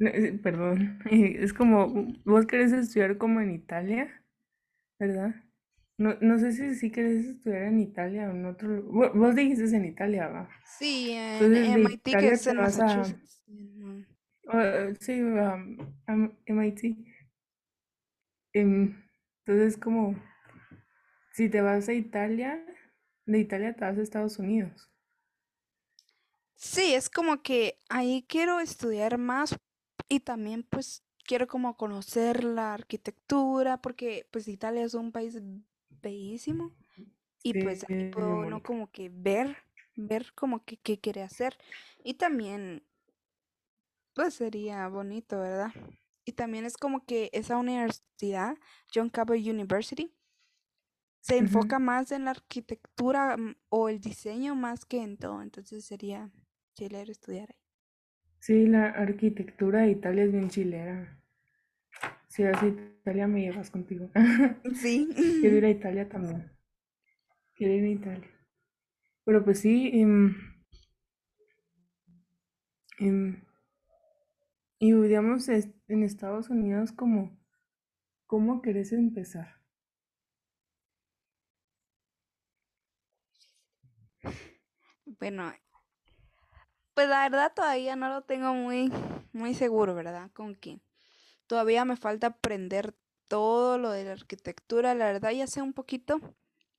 Eh, 0.00 0.38
perdón, 0.42 0.98
es 1.10 1.52
como, 1.52 2.12
vos 2.24 2.46
querés 2.46 2.72
estudiar 2.72 3.18
como 3.18 3.40
en 3.40 3.52
Italia, 3.52 4.22
¿verdad? 4.98 5.34
No, 5.98 6.16
no 6.20 6.38
sé 6.38 6.52
si 6.52 6.74
sí 6.74 6.90
querés 6.90 7.26
estudiar 7.26 7.64
en 7.64 7.80
Italia 7.80 8.28
o 8.28 8.32
en 8.32 8.46
otro 8.46 8.68
lugar. 8.68 9.12
Vos 9.14 9.34
dijiste 9.36 9.64
en 9.76 9.84
Italia, 9.84 10.28
va. 10.28 10.50
Sí, 10.78 11.10
en 11.12 11.56
Entonces, 11.56 11.68
MIT, 11.78 12.16
que 12.18 12.30
es 12.30 12.46
en 12.46 12.56
a, 12.56 12.62
Massachusetts. 12.62 13.42
en- 13.48 14.06
ah, 14.48 14.88
sí, 15.00 15.20
a, 15.20 15.54
a 16.06 16.30
MIT. 16.46 16.96
Em, 18.54 18.94
entonces, 19.44 19.76
como, 19.76 20.14
si 21.32 21.48
te 21.50 21.60
vas 21.60 21.88
a 21.88 21.92
Italia, 21.92 22.64
de 23.26 23.38
Italia 23.38 23.74
te 23.74 23.84
vas 23.84 23.98
a 23.98 24.02
Estados 24.02 24.38
Unidos. 24.38 24.90
Sí, 26.56 26.94
es 26.94 27.10
como 27.10 27.42
que 27.42 27.78
ahí 27.88 28.24
quiero 28.28 28.60
estudiar 28.60 29.18
más 29.18 29.56
y 30.08 30.20
también 30.20 30.62
pues 30.62 31.04
quiero 31.26 31.46
como 31.46 31.76
conocer 31.76 32.44
la 32.44 32.74
arquitectura 32.74 33.80
porque 33.80 34.28
pues 34.30 34.48
Italia 34.48 34.84
es 34.84 34.94
un 34.94 35.12
país 35.12 35.40
bellísimo 36.02 36.72
y 37.42 37.52
Sí, 37.52 37.62
pues 37.62 37.84
ahí 37.88 38.10
puedo 38.10 38.38
uno 38.38 38.62
como 38.62 38.90
que 38.90 39.10
ver, 39.12 39.56
ver 39.96 40.32
como 40.34 40.64
que 40.64 40.76
qué 40.76 40.98
quiere 40.98 41.22
hacer 41.22 41.56
y 42.02 42.14
también 42.14 42.84
pues 44.14 44.34
sería 44.34 44.86
bonito, 44.88 45.40
¿verdad? 45.40 45.72
Y 46.24 46.32
también 46.32 46.64
es 46.64 46.76
como 46.76 47.04
que 47.04 47.30
esa 47.32 47.58
universidad, 47.58 48.56
John 48.94 49.10
Cabot 49.10 49.36
University, 49.36 50.14
se 51.20 51.38
enfoca 51.38 51.78
más 51.78 52.12
en 52.12 52.26
la 52.26 52.32
arquitectura 52.32 53.36
mm, 53.36 53.56
o 53.70 53.88
el 53.88 54.00
diseño 54.00 54.54
más 54.54 54.84
que 54.84 55.02
en 55.02 55.16
todo, 55.16 55.42
entonces 55.42 55.84
sería 55.84 56.30
chévere 56.74 57.10
estudiar 57.10 57.50
ahí. 57.50 57.63
Sí, 58.44 58.66
la 58.66 58.90
arquitectura 58.90 59.80
de 59.80 59.92
Italia 59.92 60.24
es 60.24 60.30
bien 60.30 60.50
chilera. 60.50 61.18
Si 62.28 62.42
vas 62.42 62.62
a 62.62 62.66
Italia, 62.66 63.26
me 63.26 63.40
llevas 63.40 63.70
contigo. 63.70 64.10
Sí. 64.74 65.08
Quiero 65.40 65.56
ir 65.56 65.64
a 65.64 65.70
Italia 65.78 66.06
también. 66.10 66.52
Quiero 67.54 67.72
ir 67.72 67.84
a 67.84 67.88
Italia. 67.88 68.30
Pero 69.24 69.42
pues 69.42 69.60
sí, 69.60 69.92
em, 69.94 70.36
em, 72.98 73.40
y 74.78 74.92
digamos, 74.92 75.48
en 75.48 76.02
Estados 76.02 76.50
Unidos, 76.50 76.92
como, 76.92 77.34
¿cómo 78.26 78.60
querés 78.60 78.92
empezar? 78.92 79.54
Bueno, 85.18 85.50
pues 86.94 87.08
la 87.08 87.28
verdad 87.28 87.52
todavía 87.54 87.96
no 87.96 88.08
lo 88.08 88.22
tengo 88.22 88.54
muy, 88.54 88.92
muy 89.32 89.54
seguro, 89.54 89.94
¿verdad? 89.94 90.30
Con 90.32 90.54
que 90.54 90.80
todavía 91.46 91.84
me 91.84 91.96
falta 91.96 92.28
aprender 92.28 92.94
todo 93.28 93.78
lo 93.78 93.90
de 93.90 94.04
la 94.04 94.12
arquitectura. 94.12 94.94
La 94.94 95.06
verdad 95.06 95.32
ya 95.32 95.46
sé 95.46 95.62
un 95.62 95.72
poquito. 95.72 96.20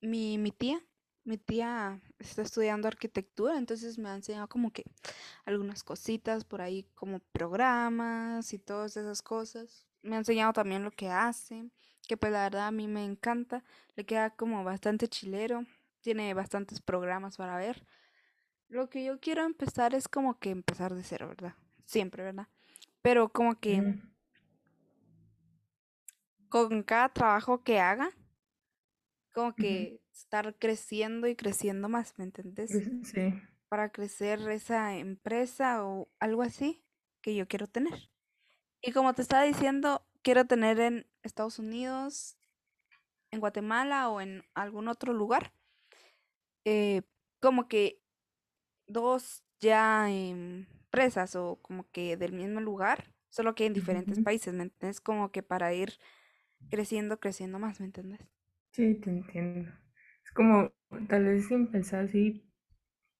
Mi, 0.00 0.38
mi 0.38 0.50
tía, 0.50 0.80
mi 1.24 1.38
tía 1.38 2.00
está 2.18 2.42
estudiando 2.42 2.86
arquitectura, 2.88 3.58
entonces 3.58 3.98
me 3.98 4.08
ha 4.08 4.14
enseñado 4.14 4.48
como 4.48 4.70
que 4.72 4.84
algunas 5.44 5.82
cositas 5.82 6.44
por 6.44 6.60
ahí, 6.60 6.84
como 6.94 7.20
programas 7.32 8.52
y 8.52 8.58
todas 8.58 8.96
esas 8.96 9.22
cosas. 9.22 9.86
Me 10.02 10.16
ha 10.16 10.18
enseñado 10.18 10.52
también 10.52 10.84
lo 10.84 10.92
que 10.92 11.08
hace, 11.08 11.70
que 12.06 12.16
pues 12.16 12.32
la 12.32 12.44
verdad 12.44 12.68
a 12.68 12.70
mí 12.70 12.86
me 12.88 13.04
encanta. 13.04 13.64
Le 13.96 14.06
queda 14.06 14.30
como 14.30 14.62
bastante 14.64 15.08
chilero. 15.08 15.64
Tiene 16.00 16.32
bastantes 16.34 16.80
programas 16.80 17.36
para 17.36 17.56
ver. 17.56 17.84
Lo 18.68 18.90
que 18.90 19.04
yo 19.04 19.20
quiero 19.20 19.44
empezar 19.44 19.94
es 19.94 20.08
como 20.08 20.38
que 20.38 20.50
empezar 20.50 20.94
de 20.94 21.04
cero, 21.04 21.28
¿verdad? 21.28 21.54
Siempre, 21.84 22.24
¿verdad? 22.24 22.48
Pero 23.02 23.28
como 23.28 23.60
que 23.60 23.80
Ujú. 23.80 24.00
con 26.48 26.82
cada 26.82 27.08
trabajo 27.10 27.62
que 27.62 27.78
haga, 27.80 28.10
como 29.32 29.54
que 29.54 30.00
estar 30.12 30.58
creciendo 30.58 31.26
y 31.28 31.36
creciendo 31.36 31.88
más, 31.88 32.18
¿me 32.18 32.24
entendés? 32.24 32.70
Sí. 33.02 33.32
Para 33.68 33.90
crecer 33.90 34.40
esa 34.50 34.96
empresa 34.96 35.84
o 35.84 36.08
algo 36.20 36.42
así 36.42 36.84
que 37.20 37.34
yo 37.34 37.46
quiero 37.46 37.66
tener. 37.66 38.10
Y 38.82 38.92
como 38.92 39.14
te 39.14 39.22
estaba 39.22 39.42
diciendo, 39.42 40.06
quiero 40.22 40.46
tener 40.46 40.80
en 40.80 41.06
Estados 41.22 41.58
Unidos, 41.58 42.36
en 43.30 43.40
Guatemala 43.40 44.08
o 44.08 44.20
en 44.20 44.44
algún 44.54 44.88
otro 44.88 45.12
lugar, 45.12 45.52
eh, 46.64 47.02
como 47.40 47.68
que 47.68 48.02
dos 48.86 49.44
ya 49.60 50.10
empresas 50.10 51.36
o 51.36 51.58
como 51.62 51.90
que 51.90 52.16
del 52.16 52.32
mismo 52.32 52.60
lugar, 52.60 53.12
solo 53.30 53.54
que 53.54 53.66
en 53.66 53.74
diferentes 53.74 54.20
países, 54.20 54.54
¿me 54.54 54.64
entiendes? 54.64 55.00
Como 55.00 55.30
que 55.32 55.42
para 55.42 55.74
ir 55.74 55.98
creciendo, 56.70 57.20
creciendo 57.20 57.58
más, 57.60 57.80
¿me 57.80 57.86
entiendes? 57.86 58.20
Sí, 58.70 58.94
te 58.94 59.10
entiendo. 59.10 59.72
Es 60.24 60.30
como, 60.30 60.70
tal 61.08 61.24
vez 61.24 61.50
empezar 61.50 62.04
así, 62.04 62.44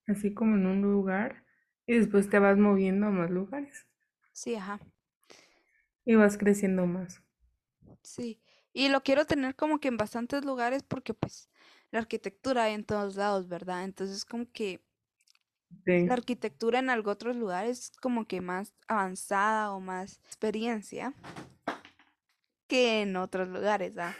así 0.07 0.35
como 0.35 0.57
en 0.57 0.67
un 0.67 0.83
lugar, 0.83 1.45
y 1.87 1.99
después 1.99 2.31
te 2.31 2.39
vas 2.41 2.59
moviendo 2.59 3.07
a 3.07 3.11
más 3.11 3.31
lugares, 3.31 3.87
Sí, 4.33 4.55
ajá, 4.55 4.79
y 6.07 6.15
vas 6.15 6.39
creciendo 6.39 6.87
más. 6.87 7.23
sí. 8.03 8.41
Y 8.73 8.89
lo 8.89 9.03
quiero 9.03 9.25
tener 9.27 9.57
como 9.57 9.81
que 9.81 9.89
en 9.89 9.97
bastantes 9.97 10.45
lugares 10.45 10.83
porque 10.83 11.15
pues 11.15 11.49
la 11.91 12.01
arquitectura 12.01 12.65
hay 12.65 12.75
en 12.75 12.85
todos 12.85 13.17
lados, 13.17 13.49
¿verdad? 13.49 13.85
Entonces 13.85 14.25
como 14.25 14.51
que 14.53 14.85
la 15.85 16.15
arquitectura 16.15 16.79
en 16.79 16.91
algo 16.91 17.11
otros 17.11 17.37
lugares 17.37 17.93
como 18.01 18.27
que 18.27 18.41
más 18.41 18.73
avanzada 18.89 19.73
o 19.73 19.81
más 19.81 20.19
experiencia 20.25 21.15
que 22.69 23.03
en 23.03 23.17
otros 23.17 23.49
lugares, 23.49 23.97
¿ah? 23.99 24.15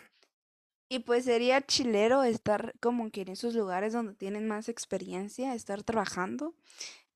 Y 0.89 1.01
pues 1.01 1.25
sería 1.25 1.61
chilero 1.67 2.23
estar 2.23 2.75
como 2.81 3.11
que 3.11 3.23
en 3.23 3.29
esos 3.29 3.55
lugares 3.55 3.93
donde 3.93 4.15
tienen 4.15 4.47
más 4.47 4.69
experiencia, 4.69 5.55
estar 5.55 5.83
trabajando, 5.83 6.55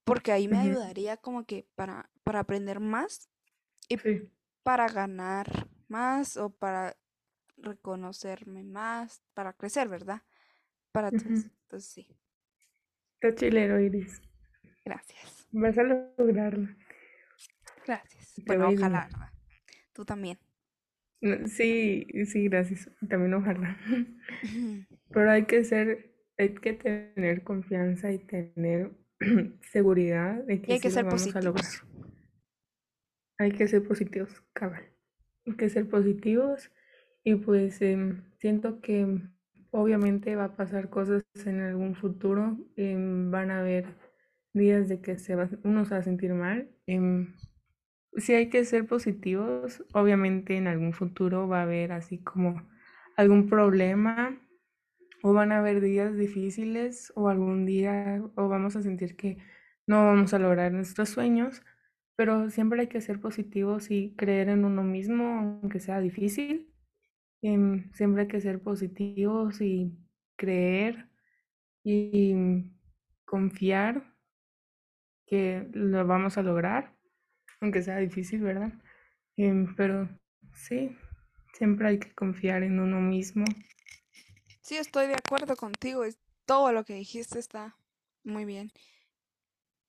porque 0.04 0.32
ahí 0.32 0.48
me 0.48 0.58
ayudaría 0.58 1.16
como 1.16 1.44
que 1.44 1.68
para, 1.76 2.10
para 2.24 2.40
aprender 2.40 2.80
más 2.80 3.28
y 3.88 3.96
Sí. 3.98 4.32
para 4.64 4.88
ganar 4.88 5.68
más 5.88 6.36
o 6.36 6.50
para 6.50 6.96
reconocerme 7.56 8.64
más, 8.64 9.22
para 9.34 9.52
crecer, 9.52 9.88
¿verdad? 9.88 10.22
Para 10.92 11.12
todos. 11.12 11.26
Ujú. 11.26 11.50
Entonces 11.62 11.90
sí, 11.90 12.08
Está 13.22 13.34
chilero, 13.34 13.78
Iris. 13.78 14.22
gracias. 14.82 15.46
Vas 15.52 15.76
a 15.76 15.82
lograrlo. 15.82 16.68
Gracias. 17.86 18.34
Te 18.34 18.42
Bueno, 18.46 18.64
a 18.64 18.68
ojalá. 18.70 19.32
Tú 19.92 20.06
también. 20.06 20.38
Sí, 21.48 22.06
sí, 22.24 22.48
gracias. 22.48 22.90
También 23.10 23.34
ojalá. 23.34 23.76
Pero 25.10 25.30
hay 25.30 25.44
que 25.44 25.64
ser, 25.64 26.14
hay 26.38 26.54
que 26.54 26.72
tener 26.72 27.44
confianza 27.44 28.10
y 28.10 28.20
tener 28.20 28.92
seguridad 29.70 30.42
de 30.44 30.54
Y 30.54 30.60
que 30.60 30.72
hay 30.72 30.80
que 30.80 30.88
lo 30.88 31.04
vamos 31.04 31.36
a 31.36 31.42
lograr. 31.42 31.66
Hay 33.36 33.52
que 33.52 33.68
ser 33.68 33.86
positivos, 33.86 34.42
cabal. 34.54 34.90
Hay 35.44 35.56
que 35.56 35.68
ser 35.68 35.86
positivos 35.90 36.70
y 37.22 37.34
pues 37.34 37.82
em, 37.82 38.24
siento 38.38 38.80
que 38.80 39.20
obviamente 39.72 40.36
va 40.36 40.44
a 40.46 40.56
pasar 40.56 40.90
cosas 40.90 41.24
en 41.46 41.60
algún 41.60 41.94
futuro. 41.94 42.58
em, 42.76 43.30
van 43.30 43.50
a 43.50 43.60
haber 43.60 43.86
días 44.54 44.88
de 44.88 45.00
que 45.00 45.18
se 45.18 45.36
va, 45.36 45.48
uno 45.64 45.84
se 45.84 45.94
va 45.94 45.98
a 46.00 46.02
sentir 46.04 46.34
mal. 46.34 46.70
em, 46.86 47.34
sí 48.16 48.34
hay 48.34 48.50
que 48.50 48.64
ser 48.64 48.86
positivos. 48.86 49.84
Obviamente 49.94 50.56
en 50.56 50.66
algún 50.68 50.92
futuro 50.94 51.48
va 51.48 51.60
a 51.60 51.62
haber 51.64 51.92
así 51.92 52.18
como 52.18 52.68
algún 53.16 53.48
problema 53.48 54.38
o 55.22 55.32
van 55.32 55.52
a 55.52 55.58
haber 55.58 55.80
días 55.80 56.16
difíciles 56.16 57.12
o 57.16 57.28
algún 57.28 57.66
día 57.66 58.22
o 58.36 58.48
vamos 58.48 58.76
a 58.76 58.82
sentir 58.82 59.16
que 59.16 59.38
no 59.86 60.04
vamos 60.06 60.34
a 60.34 60.38
lograr 60.38 60.72
nuestros 60.72 61.08
sueños, 61.10 61.62
pero 62.16 62.50
siempre 62.50 62.82
hay 62.82 62.88
que 62.88 63.00
ser 63.00 63.20
positivos 63.20 63.90
y 63.90 64.14
creer 64.16 64.48
en 64.50 64.64
uno 64.64 64.82
mismo, 64.84 65.24
aunque 65.62 65.80
sea 65.80 66.00
difícil. 66.00 66.69
Em, 67.42 67.90
siempre 67.92 68.22
hay 68.22 68.28
que 68.28 68.40
ser 68.40 68.60
positivos 68.60 69.60
y 69.60 69.92
creer 70.36 71.08
y 71.82 72.64
confiar 73.24 74.14
que 75.26 75.68
lo 75.72 76.06
vamos 76.06 76.36
a 76.36 76.42
lograr, 76.42 76.94
aunque 77.60 77.82
sea 77.82 77.98
difícil, 77.98 78.40
¿verdad? 78.40 78.72
Em, 79.36 79.74
pero 79.76 80.08
sí, 80.52 80.96
siempre 81.54 81.88
hay 81.88 81.98
que 81.98 82.12
confiar 82.14 82.62
en 82.62 82.80
uno 82.80 83.00
mismo. 83.00 83.44
Sí, 84.60 84.76
estoy 84.76 85.06
de 85.06 85.14
acuerdo 85.14 85.56
contigo. 85.56 86.04
Es, 86.04 86.18
todo 86.46 86.72
lo 86.72 86.84
que 86.84 86.94
dijiste 86.94 87.38
está 87.38 87.76
muy 88.24 88.44
bien. 88.44 88.72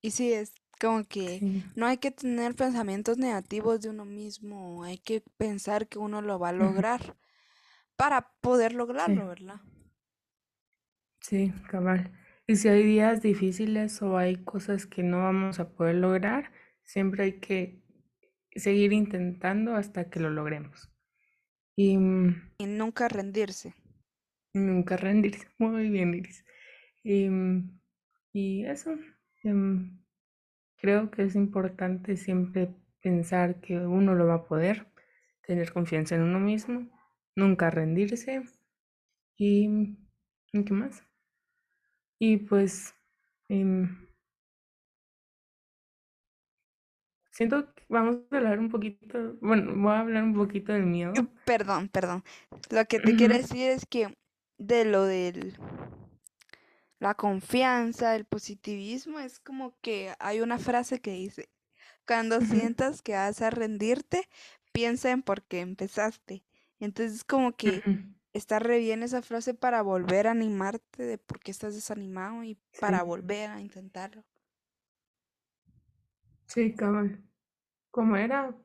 Y 0.02 0.12
sí, 0.12 0.32
es 0.34 0.54
como 0.80 1.04
que 1.04 1.40
Sí. 1.40 1.64
no 1.76 1.86
hay 1.86 1.98
que 1.98 2.12
tener 2.12 2.56
pensamientos 2.56 3.18
negativos 3.18 3.82
de 3.82 3.90
uno 3.90 4.06
mismo. 4.06 4.84
Hay 4.84 4.98
que 4.98 5.22
pensar 5.38 5.88
que 5.88 6.00
uno 6.00 6.22
lo 6.22 6.40
va 6.40 6.50
a 6.50 6.54
lograr 6.54 7.16
para 8.02 8.20
poder 8.42 8.72
Sí, 8.96 9.14
lograrlo, 9.14 9.28
¿verdad? 9.28 9.62
sí, 11.22 11.54
cabal. 11.70 12.12
Y 12.48 12.56
si 12.58 12.68
hay 12.68 12.84
días 12.84 13.22
difíciles 13.22 14.02
o 14.02 14.18
hay 14.18 14.38
cosas 14.44 14.86
que 14.88 15.04
no 15.04 15.20
vamos 15.20 15.60
a 15.60 15.70
poder 15.74 15.96
lograr, 15.96 16.52
siempre 16.84 17.24
hay 17.24 17.40
que 17.40 17.82
seguir 18.56 18.94
intentando 18.94 19.76
hasta 19.76 20.10
que 20.10 20.20
lo 20.20 20.30
logremos. 20.30 20.92
Y 21.78 21.98
mm, 21.98 22.36
Y 22.60 22.66
nunca 22.66 23.10
rendirse. 23.10 23.76
nunca 24.54 24.98
rendirse. 24.98 25.48
Muy 25.58 25.90
bien, 25.90 26.14
Iris. 26.14 26.46
Y, 27.04 27.30
mm, 27.30 27.80
y 28.34 28.66
eso, 28.66 28.92
em, 29.44 30.00
creo 30.78 31.12
que 31.12 31.24
es 31.24 31.36
importante 31.36 32.18
siempre 32.18 32.76
pensar 33.02 33.62
que 33.62 33.78
uno 33.80 34.16
lo 34.16 34.28
va 34.28 34.36
a 34.36 34.46
poder, 34.46 34.88
tener 35.48 35.74
confianza 35.74 36.16
en 36.16 36.24
uno 36.24 36.40
mismo, 36.40 36.90
nunca 37.42 37.70
rendirse 37.70 38.44
y, 39.38 39.98
¿y 40.52 40.64
qué 40.64 40.74
más? 40.74 41.04
Y 42.20 42.38
pues 42.38 42.94
em, 43.50 44.08
siento 47.32 47.74
que 47.74 47.84
vamos 47.90 48.18
a 48.30 48.38
hablar 48.38 48.60
un 48.60 48.70
poquito, 48.70 49.36
bueno, 49.42 49.74
voy 49.76 49.92
a 49.92 50.00
hablar 50.00 50.24
un 50.24 50.36
poquito 50.36 50.74
del 50.74 50.86
miedo. 50.86 51.14
Perdón, 51.46 51.90
perdón. 51.90 52.24
Lo 52.70 52.86
que 52.86 53.00
te 53.00 53.16
quiero 53.16 53.36
decir 53.36 53.70
es 53.70 53.86
que 53.86 54.16
de 54.58 54.86
lo 54.86 55.06
del 55.06 55.58
la 57.00 57.16
confianza, 57.16 58.16
el 58.16 58.26
positivismo, 58.26 59.18
es 59.20 59.40
como 59.40 59.74
que 59.82 60.14
hay 60.20 60.42
una 60.42 60.60
frase 60.60 61.02
que 61.02 61.12
dice, 61.12 61.50
cuando 62.06 62.42
sientas 62.42 63.02
que 63.02 63.14
vas 63.14 63.42
a 63.42 63.50
rendirte, 63.50 64.30
piensa 64.72 65.10
en 65.10 65.24
por 65.24 65.42
qué 65.42 65.62
empezaste. 65.62 66.44
Entonces 66.82 67.24
como 67.26 67.54
que 67.58 67.86
está 68.34 68.60
re 68.60 68.80
bien 68.80 69.04
esa 69.04 69.24
frase 69.24 69.56
para 69.56 69.84
volver 69.84 70.28
a 70.28 70.32
animarte 70.34 71.04
de 71.04 71.20
por 71.20 71.40
qué 71.42 71.52
estás 71.52 71.76
desanimado 71.76 72.44
y 72.46 72.60
para 72.80 73.04
Sí, 73.04 73.04
volver 73.04 73.52
a 73.52 73.62
intentarlo. 73.62 74.26
sí, 76.48 76.76
cabal. 76.76 77.24
¿Cómo 77.92 78.18
era? 78.18 78.56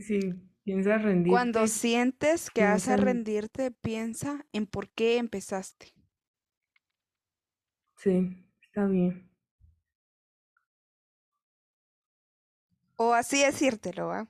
Si 0.00 0.20
piensas 0.64 1.02
Cuando 1.26 1.66
rendirte, 1.66 1.68
sientes 1.68 2.50
que 2.50 2.64
vas 2.64 2.88
a 2.88 2.96
en... 2.96 2.96
rendirte, 2.96 3.70
piensa 3.70 4.46
en 4.52 4.66
por 4.66 4.88
qué 4.88 5.18
empezaste. 5.18 5.94
Sí, 7.96 8.46
está 8.62 8.86
bien. 8.86 9.28
O 13.04 13.14
así 13.14 13.38
decírtelo, 13.42 14.08
¿va? 14.08 14.28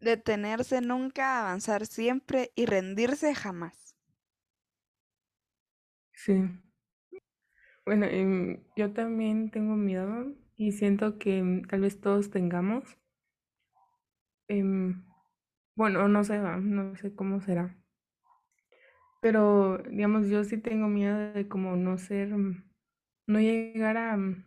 Detenerse 0.00 0.80
nunca, 0.80 1.38
avanzar 1.40 1.84
siempre 1.86 2.50
y 2.54 2.64
rendirse 2.64 3.34
jamás. 3.34 3.94
Sí. 6.12 6.34
Bueno, 7.86 8.04
em, 8.04 8.62
yo 8.76 8.92
también 8.92 9.50
tengo 9.50 9.76
miedo 9.76 10.34
y 10.56 10.72
siento 10.72 11.18
que 11.18 11.38
em, 11.38 11.62
tal 11.62 11.80
vez 11.80 11.98
todos 12.02 12.28
tengamos. 12.30 12.84
em, 14.48 15.04
bueno, 15.76 16.08
no 16.08 16.24
sé, 16.24 16.38
no 16.38 16.96
sé 16.96 17.14
cómo 17.14 17.40
será. 17.40 17.76
Pero, 19.20 19.78
digamos, 19.90 20.28
yo 20.28 20.44
sí 20.44 20.58
tengo 20.58 20.88
miedo 20.88 21.18
de 21.32 21.48
como 21.48 21.76
no 21.76 21.98
ser, 21.98 22.28
mm, 22.36 22.64
no 23.26 23.40
llegar 23.40 23.96
a, 23.96 24.16
mm, 24.16 24.44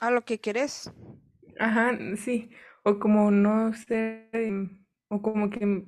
A 0.00 0.10
lo 0.10 0.24
que 0.24 0.40
querés. 0.40 0.90
ajá, 1.58 1.92
sí, 2.16 2.50
o 2.90 2.98
como 2.98 3.30
no 3.30 3.72
em, 3.88 4.84
o 5.08 5.22
como 5.22 5.50
que 5.50 5.86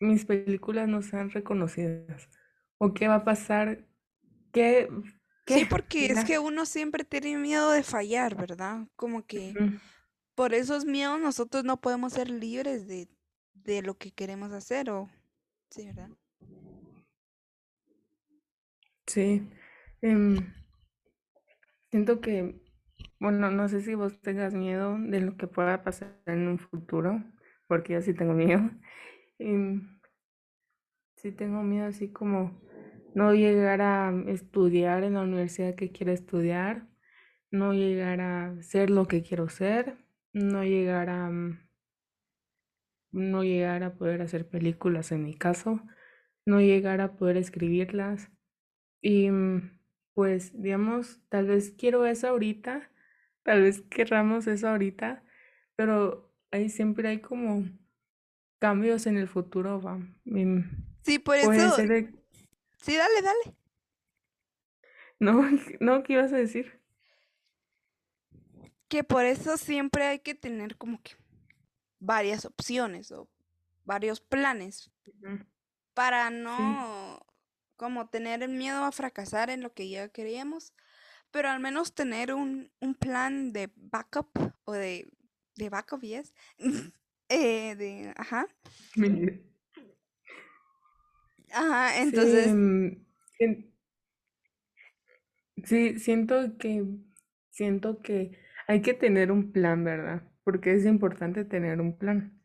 mis 0.00 0.24
películas 0.24 0.88
no 0.88 1.02
sean 1.02 1.30
reconocidas. 1.30 2.28
O 2.78 2.92
qué 2.92 3.08
va 3.08 3.16
a 3.16 3.24
pasar, 3.24 3.86
qué, 4.52 4.88
Sí, 5.46 5.54
qué, 5.54 5.66
porque 5.66 6.06
es 6.06 6.24
que 6.24 6.38
uno 6.38 6.64
siempre 6.64 7.04
tiene 7.04 7.36
miedo 7.36 7.70
de 7.70 7.82
fallar, 7.82 8.34
¿verdad? 8.34 8.88
Como 8.96 9.26
que 9.26 9.54
por 10.34 10.54
esos 10.54 10.86
miedos 10.86 11.20
nosotros 11.20 11.64
no 11.64 11.80
podemos 11.80 12.14
ser 12.14 12.30
libres 12.30 12.88
de, 12.88 13.08
de 13.52 13.82
lo 13.82 13.98
que 13.98 14.10
queremos 14.10 14.52
hacer, 14.52 14.88
o 14.90 15.10
sí, 15.70 15.84
¿verdad? 15.86 16.08
Sí. 19.06 19.46
em, 20.00 20.36
siento 21.90 22.22
que, 22.22 22.58
bueno, 23.24 23.50
no 23.50 23.68
sé 23.68 23.80
si 23.80 23.94
vos 23.94 24.20
tengas 24.20 24.52
miedo 24.54 24.98
de 24.98 25.20
lo 25.22 25.36
que 25.38 25.46
pueda 25.46 25.82
pasar 25.82 26.20
en 26.26 26.46
un 26.46 26.58
futuro, 26.58 27.24
porque 27.66 27.94
yo 27.94 28.02
sí 28.02 28.14
tengo 28.14 28.34
miedo. 28.34 28.60
Em, 29.38 29.98
sí 31.16 31.32
tengo 31.32 31.62
miedo 31.62 31.86
así 31.86 32.12
como 32.12 32.60
no 33.14 33.32
llegar 33.34 33.80
a 33.80 34.12
estudiar 34.26 35.04
en 35.04 35.14
la 35.14 35.22
universidad 35.22 35.74
que 35.74 35.90
quiero 35.90 36.12
estudiar, 36.12 36.86
no 37.50 37.72
llegar 37.72 38.20
a 38.20 38.62
ser 38.62 38.90
lo 38.90 39.06
que 39.08 39.22
quiero 39.22 39.48
ser, 39.48 39.96
no 40.34 40.62
llegar 40.64 41.10
a, 41.10 41.30
mm, 41.30 41.58
no 43.12 43.42
llegar 43.42 43.82
a 43.84 43.94
poder 43.94 44.20
hacer 44.22 44.48
películas 44.48 45.12
en 45.12 45.24
mi 45.24 45.34
caso, 45.34 45.80
no 46.46 46.60
llegar 46.60 47.00
a 47.00 47.16
poder 47.16 47.38
escribirlas. 47.38 48.30
Y 49.02 49.30
mm, 49.30 49.78
pues, 50.14 50.60
digamos, 50.60 51.20
tal 51.30 51.46
vez 51.48 51.72
quiero 51.72 52.06
eso 52.06 52.28
ahorita, 52.28 52.90
tal 53.44 53.62
vez 53.62 53.82
querramos 53.82 54.46
eso 54.48 54.68
ahorita, 54.68 55.22
pero 55.76 56.34
ahí 56.50 56.68
siempre 56.68 57.08
hay 57.08 57.20
como 57.20 57.64
cambios 58.58 59.06
en 59.06 59.16
el 59.18 59.28
futuro, 59.28 59.80
va. 59.80 60.00
Sí, 61.02 61.18
por 61.18 61.36
eso, 61.36 61.76
sí, 61.76 62.96
dale, 62.96 63.22
dale. 63.22 63.56
no, 65.20 65.42
no, 65.80 66.02
¿qué 66.02 66.14
ibas 66.14 66.32
a 66.32 66.36
decir? 66.36 66.80
Que 68.88 69.04
por 69.04 69.24
eso 69.24 69.56
siempre 69.56 70.04
hay 70.04 70.18
que 70.20 70.34
tener 70.34 70.76
como 70.76 71.00
que 71.02 71.12
varias 71.98 72.44
opciones 72.44 73.12
o 73.12 73.28
varios 73.84 74.20
planes 74.20 74.90
para 75.94 76.28
Sí, 76.28 76.36
no 76.42 77.26
como 77.76 78.08
tener 78.08 78.42
el 78.42 78.52
miedo 78.52 78.84
a 78.84 78.92
fracasar 78.92 79.50
en 79.50 79.62
lo 79.62 79.74
que 79.74 79.88
ya 79.88 80.08
queríamos, 80.08 80.72
pero 81.34 81.50
al 81.50 81.60
menos 81.60 81.94
tener 81.94 82.32
un, 82.32 82.70
un 82.80 82.94
plan 82.94 83.52
de 83.52 83.70
backup 83.76 84.30
o 84.66 84.72
de, 84.72 85.08
de 85.56 85.70
backup, 85.70 86.02
yes, 86.02 86.32
eh, 87.28 87.76
de, 87.76 88.14
ajá, 88.16 88.46
ajá, 91.52 92.00
Sí, 92.10 92.16
entonces, 92.16 92.46
em, 92.46 93.04
sien- 93.38 93.72
sí, 95.64 95.98
siento 95.98 96.56
que, 96.58 96.84
siento 97.50 98.00
que 98.02 98.38
hay 98.66 98.82
que 98.82 98.94
tener 98.94 99.32
un 99.32 99.52
plan, 99.52 99.84
¿verdad? 99.84 100.22
Porque 100.44 100.72
es 100.74 100.86
importante 100.86 101.44
tener 101.44 101.80
un 101.80 101.96
plan, 101.98 102.40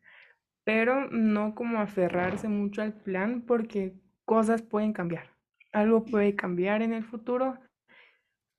pero 0.64 1.08
no 1.10 1.54
como 1.56 1.80
aferrarse 1.80 2.48
mucho 2.48 2.82
al 2.82 2.94
plan 2.94 3.42
porque 3.46 3.94
cosas 4.26 4.62
pueden 4.62 4.94
cambiar. 4.94 5.30
Algo 5.72 6.04
puede 6.04 6.36
cambiar 6.36 6.82
en 6.82 6.94
el 6.94 7.04
futuro, 7.04 7.58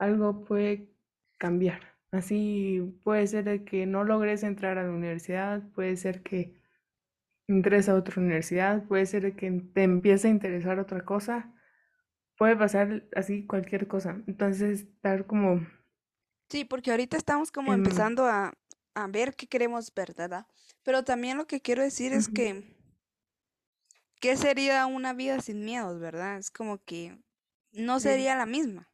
algo 0.01 0.43
puede 0.43 0.89
cambiar. 1.37 1.81
Así 2.11 2.99
puede 3.03 3.27
ser 3.27 3.63
que 3.63 3.85
no 3.85 4.03
logres 4.03 4.43
entrar 4.43 4.77
a 4.77 4.83
la 4.83 4.91
universidad, 4.91 5.63
puede 5.73 5.95
ser 5.95 6.23
que 6.23 6.59
entres 7.47 7.87
a 7.87 7.95
otra 7.95 8.21
universidad, 8.21 8.83
puede 8.87 9.05
ser 9.05 9.35
que 9.35 9.51
te 9.73 9.83
empiece 9.83 10.27
a 10.27 10.31
interesar 10.31 10.79
otra 10.79 11.05
cosa, 11.05 11.53
puede 12.37 12.57
pasar 12.57 13.07
así 13.15 13.45
cualquier 13.45 13.87
cosa. 13.87 14.21
Entonces, 14.27 14.81
estar 14.81 15.27
como, 15.27 15.61
sí, 16.49 16.65
porque 16.65 16.91
ahorita 16.91 17.17
estamos 17.17 17.51
como 17.51 17.73
em, 17.73 17.79
empezando 17.79 18.25
a, 18.25 18.53
a 18.95 19.07
ver 19.07 19.35
qué 19.35 19.47
queremos 19.47 19.93
ver, 19.93 20.13
¿verdad? 20.15 20.47
Pero 20.83 21.03
también 21.03 21.37
lo 21.37 21.47
que 21.47 21.61
quiero 21.61 21.83
decir 21.83 22.11
es 22.13 22.27
que, 22.27 22.75
¿qué 24.19 24.35
sería 24.37 24.85
una 24.85 25.13
vida 25.13 25.39
sin 25.41 25.63
miedos, 25.63 25.99
verdad? 25.99 26.37
Es 26.37 26.51
como 26.51 26.83
que 26.83 27.17
no 27.71 27.99
sí, 27.99 28.09
sería 28.09 28.35
la 28.35 28.45
misma, 28.45 28.90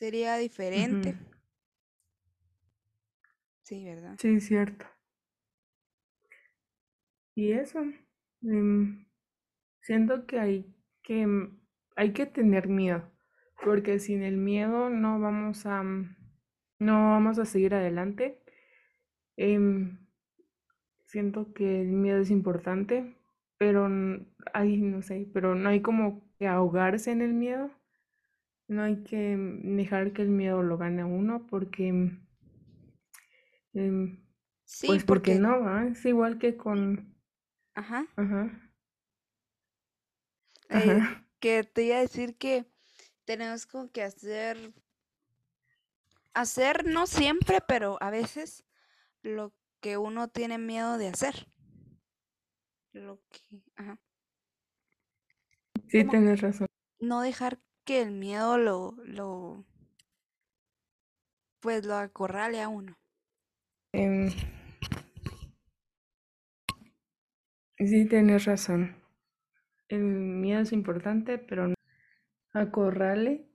sería 0.00 0.38
diferente, 0.38 1.14
sí, 3.62 3.84
¿verdad? 3.84 4.18
sí, 4.18 4.40
cierto. 4.40 4.86
Y 7.34 7.52
eso, 7.52 7.80
em, 8.42 9.06
siento 9.82 10.26
que 10.26 10.40
hay 10.40 10.74
que, 11.02 11.20
em, 11.22 11.60
hay 11.96 12.12
que 12.14 12.24
tener 12.24 12.68
miedo, 12.68 13.12
porque 13.62 13.98
sin 13.98 14.22
el 14.22 14.38
miedo 14.38 14.88
no 14.88 15.20
vamos 15.20 15.66
a, 15.66 15.82
mm, 15.82 16.16
no 16.78 16.94
vamos 17.10 17.38
a 17.38 17.44
seguir 17.44 17.74
adelante. 17.74 18.42
Em, 19.36 19.98
siento 21.04 21.52
que 21.52 21.82
el 21.82 21.88
miedo 21.88 22.20
es 22.20 22.30
importante, 22.30 23.16
pero 23.58 23.86
hay, 24.54 24.78
no 24.78 25.02
sé, 25.02 25.28
pero 25.34 25.54
no 25.54 25.68
hay 25.68 25.82
como 25.82 26.22
que 26.38 26.46
ahogarse 26.48 27.10
en 27.10 27.20
el 27.20 27.34
miedo. 27.34 27.70
No 28.70 28.82
hay 28.82 29.02
que 29.02 29.36
dejar 29.64 30.14
que 30.14 30.22
el 30.22 30.30
miedo 30.30 30.62
lo 30.62 30.78
gane 30.78 31.02
a 31.02 31.06
uno 31.06 31.46
porque, 31.46 31.88
em, 33.74 34.24
Sí, 34.64 34.86
pues 34.86 35.04
porque 35.04 35.34
porque, 35.34 35.34
no. 35.34 35.80
Es 35.88 36.04
igual 36.06 36.38
que 36.38 36.56
con, 36.56 37.14
ajá, 37.74 38.06
ajá, 38.16 38.70
eh, 40.68 40.98
ajá, 40.98 41.24
que 41.40 41.64
te 41.64 41.82
iba 41.84 41.96
a 41.96 42.00
decir 42.00 42.36
que 42.36 42.64
tenemos 43.24 43.66
como 43.66 43.90
que 43.90 44.02
hacer, 44.02 44.72
hacer 46.34 46.84
no 46.86 47.06
siempre, 47.06 47.60
pero 47.60 47.98
a 48.00 48.10
veces 48.10 48.64
lo 49.22 49.52
que 49.80 49.96
uno 49.98 50.28
tiene 50.28 50.58
miedo 50.58 50.98
de 50.98 51.08
hacer, 51.08 51.48
lo 52.92 53.20
que, 53.30 53.40
ajá, 53.76 53.98
sí 55.88 56.04
tienes 56.04 56.40
razón. 56.40 56.66
no 57.00 57.20
dejar 57.20 57.58
que 57.84 58.02
el 58.02 58.12
miedo 58.12 58.58
lo, 58.58 58.94
lo, 59.04 59.64
pues 61.60 61.84
lo 61.84 61.96
acorrale 61.96 62.60
a 62.62 62.68
uno. 62.68 62.96
Em, 63.92 64.30
sí 67.78 68.06
tienes 68.08 68.44
razón. 68.44 68.96
El 69.88 70.02
miedo 70.02 70.60
es 70.60 70.72
importante, 70.72 71.38
pero 71.38 71.68
no 71.68 71.74
acorrale 72.52 73.48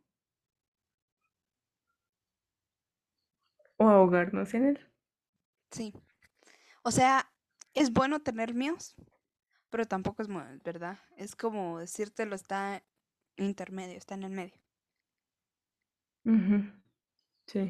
o 3.78 3.88
ahogarnos 3.88 4.54
en 4.54 4.66
él. 4.66 4.92
Sí, 5.72 5.94
o 6.84 6.92
sea, 6.92 7.32
es 7.74 7.92
bueno 7.92 8.22
tener 8.22 8.54
miedos, 8.54 8.96
pero 9.70 9.86
tampoco 9.86 10.22
es 10.22 10.28
bueno, 10.28 10.60
¿verdad? 10.64 11.00
Es 11.18 11.36
como 11.36 11.80
decírtelo, 11.80 12.36
está 12.36 12.84
intermedio, 13.38 13.98
está 13.98 14.16
en 14.16 14.24
el 14.24 14.32
medio. 14.32 14.56
Sí, 17.48 17.62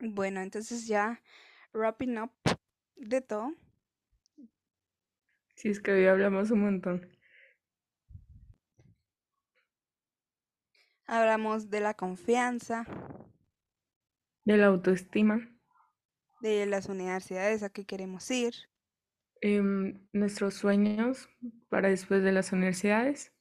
Bueno, 0.00 0.40
entonces 0.40 0.86
ya 0.86 1.22
wrapping 1.72 2.18
up 2.18 2.32
de 2.96 3.20
todo, 3.22 3.52
sí 5.56 5.68
es 5.70 5.80
que 5.80 5.92
hoy 5.92 6.06
hablamos 6.06 6.50
un 6.50 6.60
montón. 6.62 7.08
hablamos 11.06 11.70
de 11.70 11.80
la 11.80 11.94
confianza, 11.94 12.84
De 14.44 14.56
la 14.56 14.66
autoestima, 14.66 15.50
de 16.40 16.66
las 16.66 16.90
universidades 16.90 17.62
a 17.62 17.70
que 17.70 17.86
queremos 17.86 18.30
ir 18.30 18.54
em, 19.42 20.00
nuestros 20.12 20.54
sueños 20.54 21.28
para 21.68 21.88
después 21.90 22.22
de 22.22 22.32
las 22.32 22.52
universidades 22.52 23.32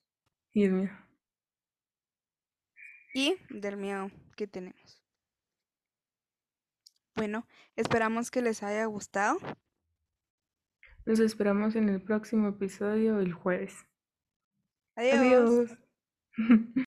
y 0.52 0.66
el 0.66 0.74
mío. 0.74 0.92
y 3.14 3.36
del 3.50 3.78
miedo 3.78 4.10
que 4.36 4.48
tenemos. 4.48 5.04
Bueno, 7.16 7.46
esperamos 7.76 8.32
que 8.32 8.42
les 8.42 8.64
haya 8.64 8.86
gustado. 8.86 9.38
Nos 11.06 11.20
esperamos 11.20 11.76
en 11.76 11.90
el 11.90 12.02
próximo 12.02 12.48
episodio 12.48 13.20
el 13.20 13.34
jueves. 13.34 13.86
Adiós. 14.96 15.18
Adiós. 15.18 15.78